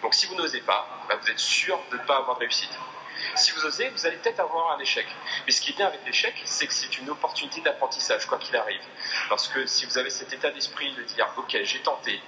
Donc 0.03 0.15
si 0.15 0.27
vous 0.27 0.35
n'osez 0.35 0.61
pas, 0.61 0.87
bah, 1.09 1.17
vous 1.21 1.31
êtes 1.31 1.39
sûr 1.39 1.81
de 1.91 1.97
ne 1.97 2.03
pas 2.03 2.19
avoir 2.19 2.37
de 2.37 2.41
réussite. 2.41 2.71
Si 3.35 3.53
vous 3.53 3.65
osez, 3.65 3.89
vous 3.91 4.07
allez 4.07 4.17
peut-être 4.17 4.41
avoir 4.41 4.73
un 4.73 4.79
échec. 4.81 5.07
Mais 5.47 5.53
ce 5.53 5.61
qui 5.61 5.71
est 5.71 5.77
bien 5.77 5.87
avec 5.87 6.01
l'échec, 6.07 6.35
c'est 6.45 6.67
que 6.67 6.73
c'est 6.73 6.99
une 6.99 7.11
opportunité 7.11 7.61
d'apprentissage, 7.61 8.27
quoi 8.27 8.39
qu'il 8.39 8.57
arrive. 8.57 8.83
Parce 9.29 9.49
que 9.49 9.67
si 9.67 9.87
vous 9.87 9.99
avez 9.99 10.11
cet 10.11 10.33
état 10.33 10.51
d'esprit 10.51 10.93
de 10.95 11.03
dire, 11.03 11.29
ok, 11.37 11.57
j'ai 11.63 11.81
tenté, 11.81 12.21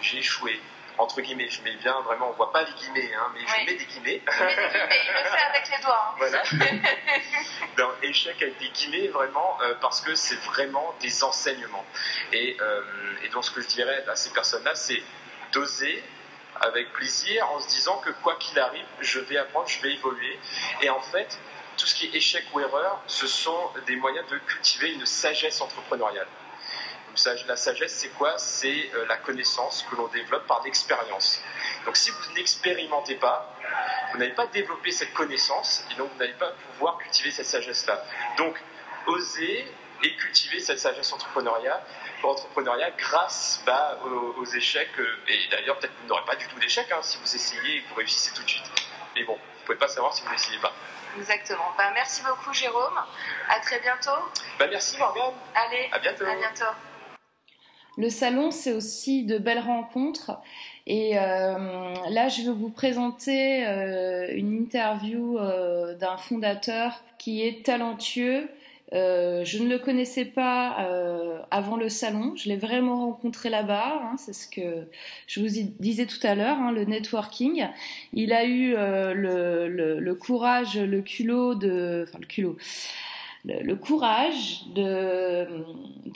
j'ai 0.00 0.18
échoué, 0.18 0.60
entre 0.98 1.20
guillemets, 1.20 1.48
je 1.48 1.62
mets 1.62 1.76
bien 1.76 2.00
vraiment, 2.00 2.30
on 2.30 2.32
voit 2.32 2.52
pas 2.52 2.64
les 2.64 2.72
guillemets, 2.72 3.14
hein, 3.14 3.32
mais 3.32 3.40
je 3.40 3.66
mets 3.66 3.78
des 3.78 3.86
guillemets. 3.86 4.20
Il, 4.26 4.46
le 4.46 4.50
fait 4.50 5.42
avec 5.48 5.70
les 5.70 5.82
doigts. 5.82 6.08
Hein. 6.08 6.14
Voilà. 6.18 6.42
Échec 8.02 8.40
avec 8.42 8.58
des 8.58 8.68
guillemets, 8.70 9.08
vraiment, 9.08 9.58
euh, 9.62 9.74
parce 9.80 10.00
que 10.00 10.14
c'est 10.14 10.40
vraiment 10.42 10.94
des 11.00 11.24
enseignements. 11.24 11.84
Et, 12.32 12.56
euh, 12.60 12.82
et 13.22 13.28
donc 13.28 13.44
ce 13.44 13.50
que 13.50 13.60
je 13.60 13.66
dirais 13.66 14.04
à 14.08 14.16
ces 14.16 14.30
personnes-là, 14.30 14.74
c'est 14.74 15.02
d'oser 15.52 16.02
avec 16.60 16.92
plaisir 16.92 17.48
en 17.50 17.60
se 17.60 17.68
disant 17.68 17.98
que 17.98 18.10
quoi 18.22 18.36
qu'il 18.36 18.58
arrive, 18.58 18.86
je 19.00 19.20
vais 19.20 19.36
apprendre, 19.36 19.68
je 19.68 19.80
vais 19.80 19.92
évoluer. 19.92 20.38
Et 20.82 20.90
en 20.90 21.00
fait, 21.00 21.38
tout 21.76 21.86
ce 21.86 21.94
qui 21.94 22.06
est 22.06 22.14
échec 22.14 22.44
ou 22.52 22.60
erreur, 22.60 23.00
ce 23.06 23.26
sont 23.26 23.70
des 23.86 23.96
moyens 23.96 24.26
de 24.28 24.38
cultiver 24.38 24.92
une 24.92 25.06
sagesse 25.06 25.60
entrepreneuriale. 25.60 26.28
La 27.48 27.56
sagesse, 27.56 27.94
c'est 27.94 28.10
quoi? 28.10 28.38
C'est 28.38 28.90
la 29.08 29.16
connaissance 29.16 29.84
que 29.90 29.96
l'on 29.96 30.06
développe 30.06 30.46
par 30.46 30.62
l'expérience. 30.62 31.42
Donc 31.84 31.96
si 31.96 32.10
vous 32.10 32.32
n'expérimentez 32.34 33.16
pas, 33.16 33.52
vous 34.12 34.18
n'avez 34.18 34.34
pas 34.34 34.46
développé 34.46 34.92
cette 34.92 35.12
connaissance 35.14 35.84
et 35.90 35.94
donc 35.96 36.12
vous 36.12 36.18
n'allez 36.18 36.34
pas 36.34 36.52
pouvoir 36.72 36.96
cultiver 36.98 37.32
cette 37.32 37.46
sagesse-là. 37.46 38.04
Donc, 38.36 38.56
osez 39.06 39.66
et 40.04 40.16
cultiver 40.16 40.60
cette 40.60 40.78
sagesse 40.78 41.12
entrepreneuriale, 41.12 41.82
entrepreneuriat 42.26 42.90
grâce 42.92 43.62
bah, 43.66 43.98
aux, 44.36 44.44
échecs. 44.44 44.88
Euh, 44.98 45.16
et 45.28 45.48
d'ailleurs, 45.50 45.78
peut-être 45.78 45.94
que 45.94 46.02
vous 46.02 46.08
n'aurez 46.08 46.24
pas 46.24 46.36
du 46.36 46.46
tout 46.46 46.58
d'échecs 46.58 46.90
hein, 46.92 47.00
si 47.02 47.18
vous 47.18 47.34
essayez 47.34 47.76
et 47.76 47.82
que 47.82 47.88
vous 47.88 47.94
réussissez 47.96 48.34
tout 48.34 48.42
de 48.42 48.48
suite. 48.48 48.70
Mais 49.14 49.24
bon, 49.24 49.34
vous 49.34 49.60
ne 49.60 49.66
pouvez 49.66 49.78
pas 49.78 49.88
savoir 49.88 50.14
si 50.14 50.22
vous 50.22 50.30
n'essayez 50.30 50.58
pas. 50.58 50.72
Exactement. 51.16 51.72
Bah, 51.76 51.90
merci 51.94 52.22
beaucoup, 52.22 52.52
Jérôme. 52.52 52.98
À 53.48 53.60
très 53.60 53.80
bientôt. 53.80 54.22
Bah, 54.58 54.66
merci, 54.70 54.98
Morgane. 54.98 55.32
Allez, 55.54 55.88
à 55.92 55.98
bientôt. 55.98 56.24
À 56.24 56.36
bientôt. 56.36 56.72
Le 57.96 58.10
salon, 58.10 58.50
c'est 58.52 58.72
aussi 58.72 59.24
de 59.24 59.38
belles 59.38 59.58
rencontres. 59.58 60.32
Et 60.86 61.18
euh, 61.18 61.94
là, 62.10 62.28
je 62.28 62.42
vais 62.42 62.52
vous 62.52 62.70
présenter 62.70 63.66
euh, 63.66 64.28
une 64.32 64.52
interview 64.52 65.38
d'un 65.98 66.16
fondateur 66.16 67.02
qui 67.18 67.46
est 67.46 67.64
talentueux 67.66 68.48
euh, 68.94 69.44
je 69.44 69.62
ne 69.62 69.68
le 69.68 69.78
connaissais 69.78 70.24
pas 70.24 70.76
euh, 70.80 71.40
avant 71.50 71.76
le 71.76 71.88
salon. 71.88 72.34
Je 72.36 72.48
l'ai 72.48 72.56
vraiment 72.56 73.06
rencontré 73.06 73.50
là-bas. 73.50 74.00
Hein, 74.02 74.16
c'est 74.16 74.32
ce 74.32 74.48
que 74.48 74.88
je 75.26 75.40
vous 75.40 75.48
disais 75.78 76.06
tout 76.06 76.24
à 76.26 76.34
l'heure, 76.34 76.58
hein, 76.58 76.72
le 76.72 76.84
networking. 76.84 77.66
Il 78.12 78.32
a 78.32 78.44
eu 78.44 78.74
euh, 78.74 79.12
le, 79.14 80.14
courage, 80.14 80.78
le 80.78 81.02
culot 81.02 81.54
de, 81.54 82.06
enfin 82.08 82.18
le 82.18 82.26
culot, 82.26 82.56
le, 83.44 83.74
courage 83.74 84.64
de, 84.74 85.46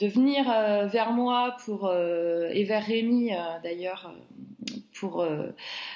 venir 0.01 0.45
vers 0.87 1.11
moi 1.11 1.55
et 2.53 2.63
vers 2.63 2.83
Rémi 2.83 3.31
d'ailleurs 3.63 4.13
pour 4.93 5.25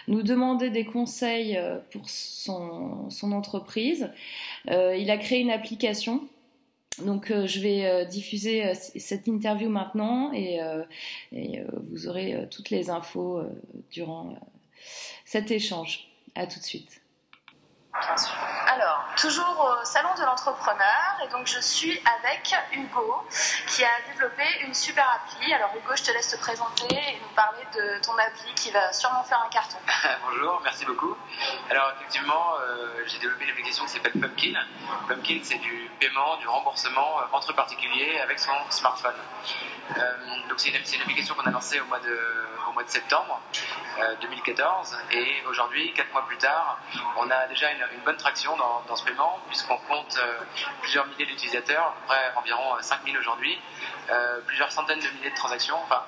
nous 0.07 0.23
demander 0.23 0.69
des 0.69 0.85
conseils 0.85 1.59
pour 1.91 2.09
son 2.09 3.31
entreprise. 3.31 4.09
il 4.67 5.11
a 5.11 5.17
créé 5.17 5.41
une 5.41 5.51
application 5.51 6.21
donc 7.05 7.31
euh, 7.31 7.45
je 7.45 7.59
vais 7.59 7.85
euh, 7.85 8.05
diffuser 8.05 8.65
euh, 8.65 8.73
cette 8.95 9.27
interview 9.27 9.69
maintenant 9.69 10.31
et, 10.33 10.59
et 11.31 11.61
vous 11.89 12.07
aurez 12.07 12.47
toutes 12.49 12.69
les 12.69 12.89
infos 12.89 13.41
durant 13.91 14.35
cet 15.25 15.51
échange. 15.51 16.09
À 16.35 16.45
tout 16.45 16.59
de 16.59 16.63
suite. 16.63 17.01
Alors, 18.67 19.05
toujours 19.17 19.59
au 19.81 19.85
salon 19.85 20.13
de 20.17 20.23
l'entrepreneur, 20.23 21.17
et 21.23 21.27
donc 21.29 21.47
je 21.47 21.59
suis 21.59 21.99
avec 22.19 22.53
Hugo 22.71 23.25
qui 23.67 23.83
a 23.83 23.89
développé 24.11 24.43
une 24.61 24.73
super 24.73 25.05
appli. 25.09 25.53
Alors 25.53 25.71
Hugo, 25.75 25.95
je 25.95 26.03
te 26.03 26.11
laisse 26.11 26.29
te 26.29 26.37
présenter 26.37 26.95
et 26.95 27.19
nous 27.21 27.33
parler 27.35 27.63
de 27.73 28.01
ton 28.03 28.13
appli 28.17 28.53
qui 28.55 28.71
va 28.71 28.93
sûrement 28.93 29.23
faire 29.23 29.41
un 29.45 29.49
carton. 29.49 29.77
Bonjour, 30.29 30.61
merci 30.63 30.85
beaucoup. 30.85 31.15
Alors 31.69 31.91
effectivement, 31.95 32.55
euh, 32.61 33.03
j'ai 33.07 33.19
développé 33.19 33.45
une 33.45 33.51
application 33.51 33.85
qui 33.85 33.91
s'appelle 33.91 34.19
Pumpkin. 34.19 34.53
Pumpkin, 35.07 35.39
c'est 35.43 35.59
du 35.59 35.89
paiement, 35.99 36.37
du 36.37 36.47
remboursement 36.47 37.19
euh, 37.19 37.23
entre 37.31 37.53
particuliers 37.53 38.19
avec 38.19 38.39
son 38.39 38.53
smartphone. 38.69 39.15
Euh, 39.97 40.01
donc 40.49 40.59
c'est 40.59 40.69
une, 40.69 40.75
une, 40.75 41.01
application 41.01 41.33
qu'on 41.35 41.47
a 41.47 41.51
lancée 41.51 41.79
au 41.79 41.85
mois 41.85 41.99
de, 41.99 42.19
au 42.67 42.73
mois 42.73 42.83
de 42.83 42.89
septembre 42.89 43.39
2014 44.21 44.97
et 45.11 45.43
aujourd'hui, 45.49 45.91
quatre 45.93 46.11
mois 46.13 46.25
plus 46.27 46.37
tard, 46.37 46.79
on 47.17 47.29
a 47.29 47.47
déjà 47.47 47.71
une 47.71 47.81
une 47.93 48.01
bonne 48.01 48.17
traction 48.17 48.55
dans, 48.57 48.95
ce 48.95 49.03
paiement, 49.03 49.39
puisqu'on 49.47 49.77
compte 49.77 50.17
euh, 50.17 50.39
plusieurs 50.81 51.05
milliers 51.07 51.25
d'utilisateurs, 51.25 51.87
à 51.87 51.91
peu 51.91 52.07
près 52.07 52.31
environ 52.35 52.75
5000 52.81 53.15
euh, 53.15 53.19
aujourd'hui, 53.19 53.59
euh, 54.09 54.39
plusieurs 54.45 54.71
centaines 54.71 54.99
de 54.99 55.09
milliers 55.17 55.29
de 55.29 55.35
transactions, 55.35 55.77
enfin 55.83 56.03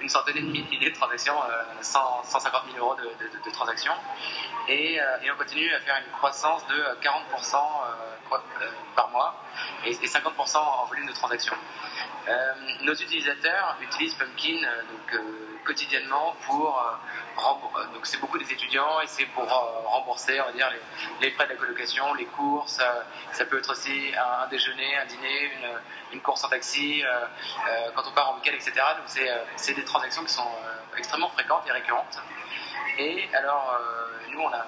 une 0.00 0.08
centaine 0.10 0.34
de 0.34 0.40
milliers 0.40 0.90
de 0.90 0.94
transactions, 0.94 1.34
150 1.80 2.62
000 2.74 2.84
euros 2.84 2.94
de, 2.94 3.50
transactions, 3.52 3.94
et, 4.68 4.96
et, 4.96 5.30
on 5.30 5.36
continue 5.38 5.72
à 5.72 5.80
faire 5.80 5.96
une 6.04 6.12
croissance 6.12 6.66
de 6.66 6.76
40% 7.02 7.56
par 8.94 9.08
mois 9.08 9.34
et, 9.84 9.92
50% 9.92 10.56
en 10.56 10.84
volume 10.86 11.06
de 11.06 11.12
transactions. 11.12 11.56
nos 12.82 12.94
utilisateurs 12.94 13.76
utilisent 13.80 14.14
Pumpkin 14.14 14.60
donc, 14.90 15.20
quotidiennement 15.64 16.36
pour 16.46 16.82
rembourser. 17.36 17.86
Donc 17.92 18.06
c'est 18.06 18.20
beaucoup 18.20 18.38
des 18.38 18.50
étudiants 18.52 19.00
et 19.00 19.06
c'est 19.06 19.26
pour 19.26 19.44
rembourser, 19.86 20.40
on 20.40 20.46
va 20.46 20.52
dire, 20.52 20.70
les, 20.70 20.80
les 21.20 21.30
frais 21.32 21.44
de 21.44 21.50
la 21.50 21.56
colocation, 21.56 22.14
les 22.14 22.26
courses, 22.26 22.78
euh, 22.80 23.02
ça 23.32 23.44
peut 23.44 23.58
être 23.58 23.70
aussi 23.70 24.12
un, 24.16 24.46
déjeuner, 24.48 24.96
un 24.96 25.06
dîner, 25.06 25.52
une, 26.12 26.20
course 26.20 26.44
en 26.44 26.48
taxi, 26.48 27.04
euh, 27.04 27.26
euh, 27.68 27.90
quand 27.94 28.02
on 28.06 28.12
part 28.12 28.30
en 28.30 28.36
week-end, 28.36 28.54
etc. 28.54 28.72
Donc 28.96 29.26
c'est 29.56 29.74
des 29.74 29.84
transactions 29.84 30.24
qui 30.24 30.32
sont 30.32 30.50
extrêmement 30.96 31.28
fréquentes 31.30 31.64
et 31.68 31.72
récurrentes. 31.72 32.18
Et 32.98 33.28
alors, 33.34 33.78
nous, 34.30 34.40
on, 34.40 34.52
a, 34.52 34.66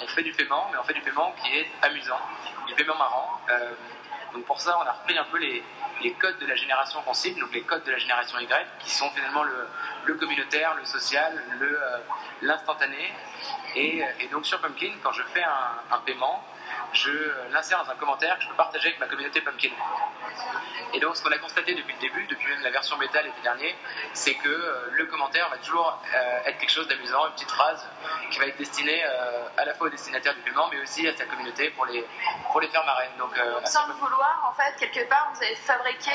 on 0.00 0.06
fait 0.06 0.22
du 0.22 0.32
paiement, 0.32 0.68
mais 0.70 0.78
on 0.78 0.84
fait 0.84 0.92
du 0.92 1.00
paiement 1.00 1.34
qui 1.42 1.56
est 1.56 1.66
amusant, 1.80 2.20
du 2.66 2.74
paiement 2.74 2.96
marrant. 2.96 3.40
Donc 4.32 4.44
pour 4.46 4.60
ça, 4.60 4.78
on 4.78 4.86
a 4.86 4.92
repris 4.92 5.16
un 5.18 5.24
peu 5.24 5.38
les, 5.38 5.62
codes 6.18 6.38
de 6.38 6.46
la 6.46 6.54
génération 6.54 7.00
qu'on 7.02 7.12
donc 7.12 7.52
les 7.52 7.62
codes 7.62 7.84
de 7.84 7.92
la 7.92 7.98
génération 7.98 8.38
Y, 8.38 8.66
qui 8.80 8.90
sont 8.90 9.08
finalement 9.10 9.44
le, 9.44 10.14
communautaire, 10.14 10.74
le 10.74 10.84
social, 10.84 11.42
l'instantané. 12.40 13.12
Et, 13.76 14.02
et, 14.20 14.28
donc 14.28 14.46
sur 14.46 14.60
Pumpkin, 14.60 14.92
quand 15.02 15.12
je 15.12 15.22
fais 15.34 15.42
un 15.42 15.98
paiement, 16.04 16.42
je 16.92 17.10
l'insère 17.50 17.84
dans 17.84 17.90
un 17.90 17.96
commentaire 17.96 18.36
que 18.36 18.44
je 18.44 18.48
peux 18.48 18.54
partager 18.54 18.88
avec 18.88 19.00
ma 19.00 19.06
communauté 19.06 19.40
Pumpkin. 19.40 19.70
Et 20.94 21.00
donc, 21.00 21.16
ce 21.16 21.22
qu'on 21.22 21.30
a 21.30 21.38
constaté 21.38 21.74
depuis 21.74 21.94
le 21.94 22.00
début, 22.00 22.26
depuis 22.26 22.48
même 22.48 22.62
la 22.62 22.70
version 22.70 22.98
bêta 22.98 23.22
l'été 23.22 23.40
dernier, 23.42 23.74
c'est 24.12 24.34
que 24.34 24.48
euh, 24.48 24.88
le 24.92 25.06
commentaire 25.06 25.48
va 25.48 25.56
toujours 25.58 25.98
euh, 26.14 26.38
être 26.44 26.58
quelque 26.58 26.70
chose 26.70 26.86
d'amusant, 26.86 27.26
une 27.28 27.32
petite 27.32 27.50
phrase 27.50 27.88
qui 28.30 28.38
va 28.38 28.46
être 28.46 28.58
destinée 28.58 29.02
euh, 29.04 29.48
à 29.56 29.64
la 29.64 29.74
fois 29.74 29.86
au 29.86 29.90
destinataire 29.90 30.34
du 30.34 30.42
paiement, 30.42 30.68
mais 30.70 30.80
aussi 30.80 31.08
à 31.08 31.16
sa 31.16 31.24
communauté 31.24 31.70
pour 31.70 31.86
les, 31.86 32.04
pour 32.50 32.60
les 32.60 32.68
faire 32.68 32.84
marrer. 32.84 33.08
Donc, 33.18 33.34
sans 33.64 33.86
le 33.86 33.94
vouloir, 33.94 34.50
en 34.50 34.54
fait, 34.54 34.76
quelque 34.78 35.08
part, 35.08 35.32
vous 35.34 35.42
avez 35.42 35.54
fabriqué 35.56 36.10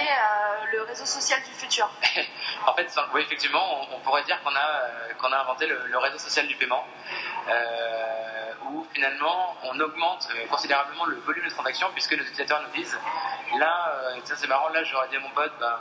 le 0.71 0.83
réseau 0.83 1.05
social 1.05 1.41
du 1.43 1.51
futur. 1.51 1.89
en 2.67 2.73
fait, 2.75 2.87
oui, 3.13 3.21
effectivement, 3.21 3.87
on, 3.95 3.99
pourrait 4.01 4.23
dire 4.23 4.41
qu'on 4.43 4.55
a, 4.55 4.81
qu'on 5.17 5.31
a 5.31 5.39
inventé 5.39 5.65
le, 5.65 5.87
le, 5.87 5.97
réseau 5.97 6.19
social 6.19 6.47
du 6.47 6.55
paiement 6.55 6.85
finalement 8.97 9.55
on 9.61 9.79
augmente 9.79 10.27
euh, 10.31 10.47
considérablement 10.47 11.05
le 11.05 11.17
volume 11.17 11.45
de 11.45 11.51
transactions 11.51 11.87
puisque 11.93 12.13
nos 12.13 12.23
utilisateurs 12.23 12.63
nous 12.63 12.81
disent 12.81 12.97
là, 13.59 13.93
euh, 13.93 14.19
c'est 14.23 14.47
marrant, 14.47 14.69
là 14.69 14.83
j'aurais 14.83 15.07
dit 15.09 15.17
à 15.17 15.19
mon 15.19 15.29
pote, 15.29 15.51
ben, 15.59 15.77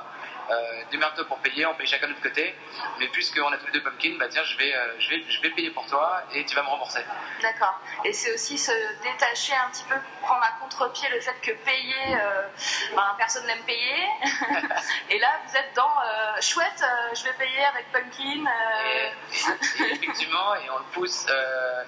euh, 0.50 0.82
démerde-toi 0.90 1.24
pour 1.26 1.38
payer, 1.38 1.66
on 1.66 1.74
paye 1.74 1.86
chacun 1.86 2.06
de 2.06 2.12
notre 2.12 2.22
côté. 2.22 2.54
Mais 2.98 3.08
puisqu'on 3.08 3.52
a 3.52 3.58
tous 3.58 3.66
les 3.66 3.72
deux 3.72 3.82
pumpkin, 3.82 4.16
bah 4.18 4.26
tiens, 4.28 4.44
je 4.44 4.56
vais, 4.56 4.74
euh, 4.74 4.94
je, 4.98 5.10
vais, 5.10 5.24
je 5.28 5.40
vais 5.42 5.50
payer 5.50 5.70
pour 5.70 5.86
toi 5.86 6.22
et 6.32 6.44
tu 6.44 6.54
vas 6.54 6.62
me 6.62 6.68
rembourser. 6.68 7.00
D'accord. 7.42 7.80
Et 8.04 8.12
c'est 8.12 8.32
aussi 8.32 8.56
se 8.56 8.72
détacher 9.02 9.54
un 9.54 9.70
petit 9.70 9.84
peu, 9.84 9.96
prendre 10.22 10.42
à 10.42 10.52
contre-pied 10.60 11.08
le 11.10 11.20
fait 11.20 11.34
que 11.42 11.52
payer, 11.64 12.16
euh, 12.20 12.48
ben, 12.94 13.14
personne 13.18 13.46
n'aime 13.46 13.62
payer. 13.64 14.06
et 15.10 15.18
là, 15.18 15.40
vous 15.46 15.56
êtes 15.56 15.74
dans 15.74 15.82
euh, 15.84 16.40
chouette, 16.40 16.84
je 17.14 17.24
vais 17.24 17.32
payer 17.34 17.64
avec 17.64 17.90
pumpkin. 17.92 18.44
Et, 18.86 19.92
effectivement, 19.92 20.54
et 20.54 20.70
on 20.70 20.78
le 20.78 20.84
pousse. 20.92 21.26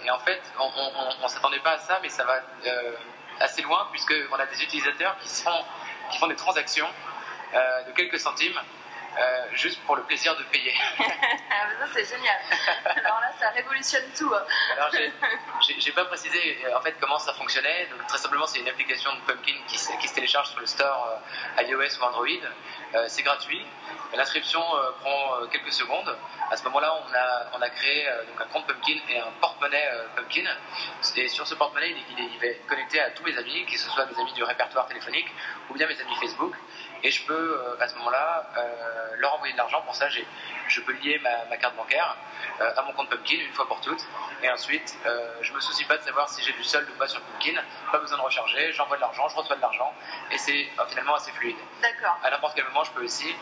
et 0.04 0.10
en 0.10 0.18
fait, 0.20 0.42
on 0.58 1.22
ne 1.22 1.28
s'attendait 1.28 1.60
pas 1.60 1.72
à 1.72 1.78
ça, 1.78 2.00
mais 2.02 2.08
ça 2.08 2.24
va 2.24 2.40
assez 3.40 3.62
loin 3.62 3.86
puisqu'on 3.92 4.36
a 4.36 4.46
des 4.46 4.62
utilisateurs 4.62 5.16
qui, 5.20 5.28
sont, 5.28 5.64
qui 6.10 6.18
font 6.18 6.26
des 6.26 6.36
transactions 6.36 6.88
euh, 7.54 7.82
de 7.84 7.92
quelques 7.92 8.18
centimes. 8.18 8.60
Euh, 9.18 9.46
juste 9.54 9.80
pour 9.84 9.96
le 9.96 10.02
plaisir 10.02 10.36
de 10.36 10.42
payer. 10.44 10.74
Ah, 11.50 11.66
ça 11.80 11.92
c'est 11.92 12.04
génial. 12.04 12.36
Alors 12.84 13.20
là, 13.20 13.32
ça 13.40 13.48
révolutionne 13.50 14.04
tout. 14.16 14.32
Hein. 14.32 14.44
Alors 14.76 14.90
j'ai 15.80 15.92
pas 15.92 16.04
précisé 16.04 16.58
en 16.76 16.80
fait 16.80 16.94
comment 17.00 17.18
ça 17.18 17.32
fonctionnait. 17.32 17.88
Donc 17.90 18.06
très 18.06 18.18
simplement, 18.18 18.46
c'est 18.46 18.60
une 18.60 18.68
application 18.68 19.10
de 19.12 19.20
Pumpkin 19.22 19.56
qui, 19.66 19.76
qui, 19.76 20.08
se 20.08 20.14
télécharge 20.14 20.50
sur 20.50 20.60
le 20.60 20.66
store 20.66 21.20
euh, 21.58 21.62
iOS 21.62 21.98
ou 22.00 22.04
Android. 22.04 23.08
c'est 23.08 23.22
gratuit. 23.22 23.66
L'inscription 24.14 24.62
prend 25.00 25.46
quelques 25.50 25.72
secondes. 25.72 26.16
À 26.50 26.56
ce 26.56 26.62
moment-là, 26.64 26.94
on 26.94 27.14
a, 27.14 27.58
on 27.58 27.62
a 27.62 27.70
créé 27.70 28.06
donc 28.28 28.40
un 28.40 28.46
compte 28.52 28.66
Pumpkin 28.66 29.00
et 29.08 29.18
un 29.18 29.30
porte-monnaie 29.40 29.88
Pumpkin. 30.14 30.44
Et 31.16 31.28
sur 31.28 31.46
ce 31.46 31.54
porte-monnaie, 31.56 31.90
il, 31.90 32.24
il, 32.36 32.44
est 32.44 32.60
connecté 32.68 33.00
à 33.00 33.10
tous 33.10 33.24
mes 33.24 33.36
amis, 33.36 33.66
que 33.66 33.76
ce 33.76 33.90
soit 33.90 34.06
mes 34.06 34.20
amis 34.20 34.32
du 34.32 34.44
répertoire 34.44 34.86
téléphonique 34.86 35.28
ou 35.70 35.74
bien 35.74 35.88
mes 35.88 36.00
amis 36.00 36.14
Facebook 36.20 36.54
et 37.02 37.10
je 37.10 37.24
peux 37.24 37.34
euh, 37.34 37.76
à 37.80 37.88
ce 37.88 37.94
moment-là 37.96 38.44
euh, 38.56 39.14
leur 39.18 39.34
envoyer 39.34 39.52
de 39.52 39.58
l'argent. 39.58 39.80
Pour 39.82 39.94
ça, 39.94 40.08
je 40.08 40.80
peux 40.80 40.92
lier 40.92 41.20
ma, 41.48 41.56
carte 41.56 41.76
bancaire 41.76 42.16
euh, 42.60 42.72
à 42.76 42.82
mon 42.82 42.92
compte 42.92 43.10
Pumpkin 43.10 43.36
une 43.40 43.52
fois 43.52 43.66
pour 43.66 43.80
toutes. 43.80 44.04
Et 44.42 44.50
ensuite, 44.50 44.96
je 45.40 45.52
me 45.52 45.60
soucie 45.60 45.84
pas 45.84 45.96
de 45.96 46.02
savoir 46.02 46.28
si 46.28 46.42
j'ai 46.42 46.52
du 46.52 46.62
solde 46.62 46.88
ou 46.88 46.98
pas 46.98 47.08
sur 47.08 47.20
Pumpkin. 47.20 47.60
Pas 47.90 47.98
besoin 47.98 48.18
de 48.18 48.22
recharger. 48.22 48.72
J'envoie 48.72 48.96
de 48.96 49.02
l'argent, 49.02 49.28
je 49.28 49.36
reçois 49.36 49.56
de 49.56 49.60
l'argent, 49.60 49.92
et 50.30 50.38
c'est 50.38 50.68
finalement 50.88 51.14
assez 51.14 51.32
fluide. 51.32 51.56
D'accord. 51.82 52.18
À 52.22 52.30
n'importe 52.30 52.54
quel 52.54 52.64
moment, 52.66 52.84
je 52.84 52.92
peux 52.92 53.04
aussi 53.04 53.34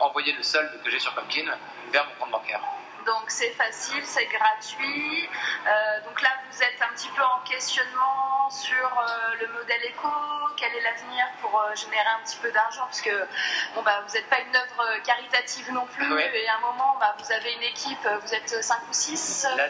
envoyer 0.00 0.32
le 0.32 0.42
solde 0.42 0.82
que 0.82 0.90
j'ai 0.90 0.98
sur 0.98 1.14
Pumpkin 1.14 1.44
vers 1.92 2.06
mon 2.06 2.14
compte 2.18 2.30
bancaire. 2.32 2.60
Donc 3.06 3.24
c'est 3.28 3.50
facile, 3.50 4.04
c'est 4.04 4.26
gratuit. 4.26 5.28
Euh, 5.66 6.04
donc 6.04 6.20
là, 6.22 6.30
vous 6.50 6.62
êtes 6.62 6.82
un 6.82 6.92
petit 6.94 7.08
peu 7.10 7.22
en 7.22 7.38
questionnement 7.48 8.25
sur 8.50 8.76
euh, 8.76 9.34
le 9.40 9.48
modèle 9.52 9.84
éco, 9.84 10.08
quel 10.56 10.74
est 10.74 10.80
l'avenir 10.80 11.26
pour 11.40 11.60
euh, 11.60 11.74
générer 11.74 12.08
un 12.18 12.24
petit 12.24 12.36
peu 12.36 12.50
d'argent, 12.52 12.84
parce 12.84 13.00
que 13.00 13.26
bon, 13.74 13.82
bah, 13.82 14.02
vous 14.06 14.12
n'êtes 14.14 14.28
pas 14.28 14.40
une 14.40 14.54
œuvre 14.54 15.02
caritative 15.04 15.72
non 15.72 15.86
plus, 15.86 16.20
et 16.20 16.48
à 16.48 16.56
un 16.56 16.60
moment, 16.60 16.96
bah, 17.00 17.14
vous 17.18 17.32
avez 17.32 17.52
une 17.54 17.62
équipe, 17.62 18.08
vous 18.22 18.34
êtes 18.34 18.62
5 18.62 18.78
ou 18.88 18.92
6 18.92 19.46
Là, 19.56 19.66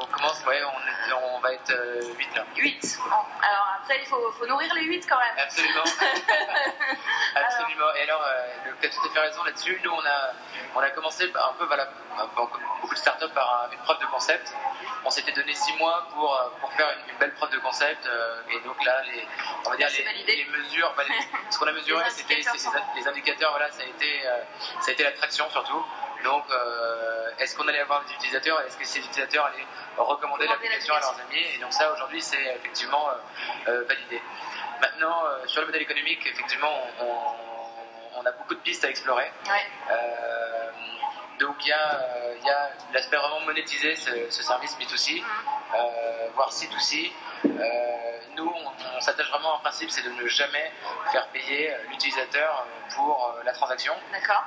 on 0.00 0.06
commence, 0.06 0.44
ouais, 0.46 0.60
on, 1.34 1.38
va 1.40 1.52
être 1.52 1.72
8 2.16 2.34
là. 2.34 2.44
8. 2.56 2.98
Alors 3.42 3.68
après, 3.80 4.00
il 4.00 4.06
faut, 4.06 4.32
faut, 4.32 4.46
nourrir 4.46 4.72
les 4.74 4.84
8 4.84 5.06
quand 5.08 5.18
même. 5.18 5.38
Absolument. 5.38 5.84
Absolument. 7.34 7.94
Et 7.96 8.02
alors, 8.02 8.24
tu 8.80 8.86
as 8.86 8.90
tout 8.90 9.06
à 9.06 9.10
fait 9.10 9.20
raison 9.20 9.44
là-dessus. 9.44 9.80
Nous, 9.84 9.90
on 9.90 10.04
a, 10.04 10.32
on 10.74 10.80
a 10.80 10.90
commencé 10.90 11.24
un 11.24 11.52
peu, 11.58 11.66
voilà, 11.66 11.88
beaucoup 12.96 13.10
de 13.12 13.18
startups, 13.18 13.34
par 13.34 13.68
une 13.72 13.78
preuve 13.80 13.98
de 14.00 14.06
concept. 14.06 14.54
On 15.04 15.10
s'était 15.10 15.32
donné 15.32 15.52
6 15.52 15.74
mois 15.74 16.06
pour, 16.12 16.52
pour 16.60 16.72
faire 16.72 16.88
une, 17.08 17.18
belle 17.18 17.32
preuve 17.34 17.50
de 17.50 17.58
concept. 17.58 18.08
et 18.50 18.60
donc 18.60 18.82
là, 18.84 19.02
les, 19.04 19.26
on 19.64 19.70
va 19.70 19.76
dire 19.76 19.88
les, 20.26 20.44
mesures, 20.44 20.94
ce 21.50 21.58
qu'on 21.58 21.66
a 21.66 21.72
mesuré, 21.72 22.04
c'était 22.10 22.36
les 22.96 23.08
indicateurs, 23.08 23.50
voilà, 23.50 23.70
ça 23.70 23.82
a 23.82 23.86
été, 23.86 24.22
ça 24.80 24.88
a 24.88 24.92
été 24.92 25.04
l'attraction 25.04 25.48
surtout. 25.50 25.84
Donc, 26.24 26.44
est-ce 27.38 27.56
qu'on 27.56 27.68
allait 27.68 27.80
avoir 27.80 28.04
des 28.04 28.12
utilisateurs? 28.14 28.60
Est-ce 28.62 28.76
que 28.76 28.84
ces 28.84 28.98
utilisateurs 29.00 29.46
allaient 29.46 29.66
recommander 29.96 30.46
l'application 30.46 30.94
à 30.94 31.00
leurs 31.00 31.20
amis? 31.20 31.44
Et 31.54 31.58
donc 31.58 31.72
ça, 31.72 31.92
aujourd'hui, 31.92 32.20
c'est 32.20 32.56
effectivement 32.56 33.08
validé. 33.66 34.20
Maintenant, 34.80 35.24
sur 35.46 35.60
le 35.62 35.66
modèle 35.68 35.82
économique, 35.82 36.26
effectivement, 36.26 36.72
on, 37.00 38.20
on, 38.20 38.26
a 38.26 38.32
beaucoup 38.32 38.54
de 38.54 38.60
pistes 38.60 38.84
à 38.84 38.90
explorer. 38.90 39.30
Euh, 39.90 40.45
donc 41.38 41.56
il 41.64 41.68
y 41.68 41.72
a, 41.72 42.00
y 42.44 42.50
a 42.50 42.70
l'aspect 42.92 43.16
vraiment 43.16 43.40
monétiser 43.40 43.94
ce, 43.96 44.10
ce 44.30 44.42
service 44.42 44.76
B2C, 44.78 45.20
mm. 45.20 45.24
euh, 45.74 46.28
voire 46.34 46.50
C2C. 46.50 47.10
Euh, 47.44 47.48
nous, 48.36 48.52
on, 48.54 49.00
s'attache 49.00 49.28
vraiment 49.30 49.54
à 49.54 49.56
un 49.56 49.60
principe, 49.60 49.90
c'est 49.90 50.02
de 50.02 50.10
ne 50.10 50.26
jamais 50.26 50.72
faire 51.12 51.26
payer 51.28 51.72
l'utilisateur 51.90 52.66
pour 52.94 53.34
la 53.44 53.52
transaction, 53.52 53.94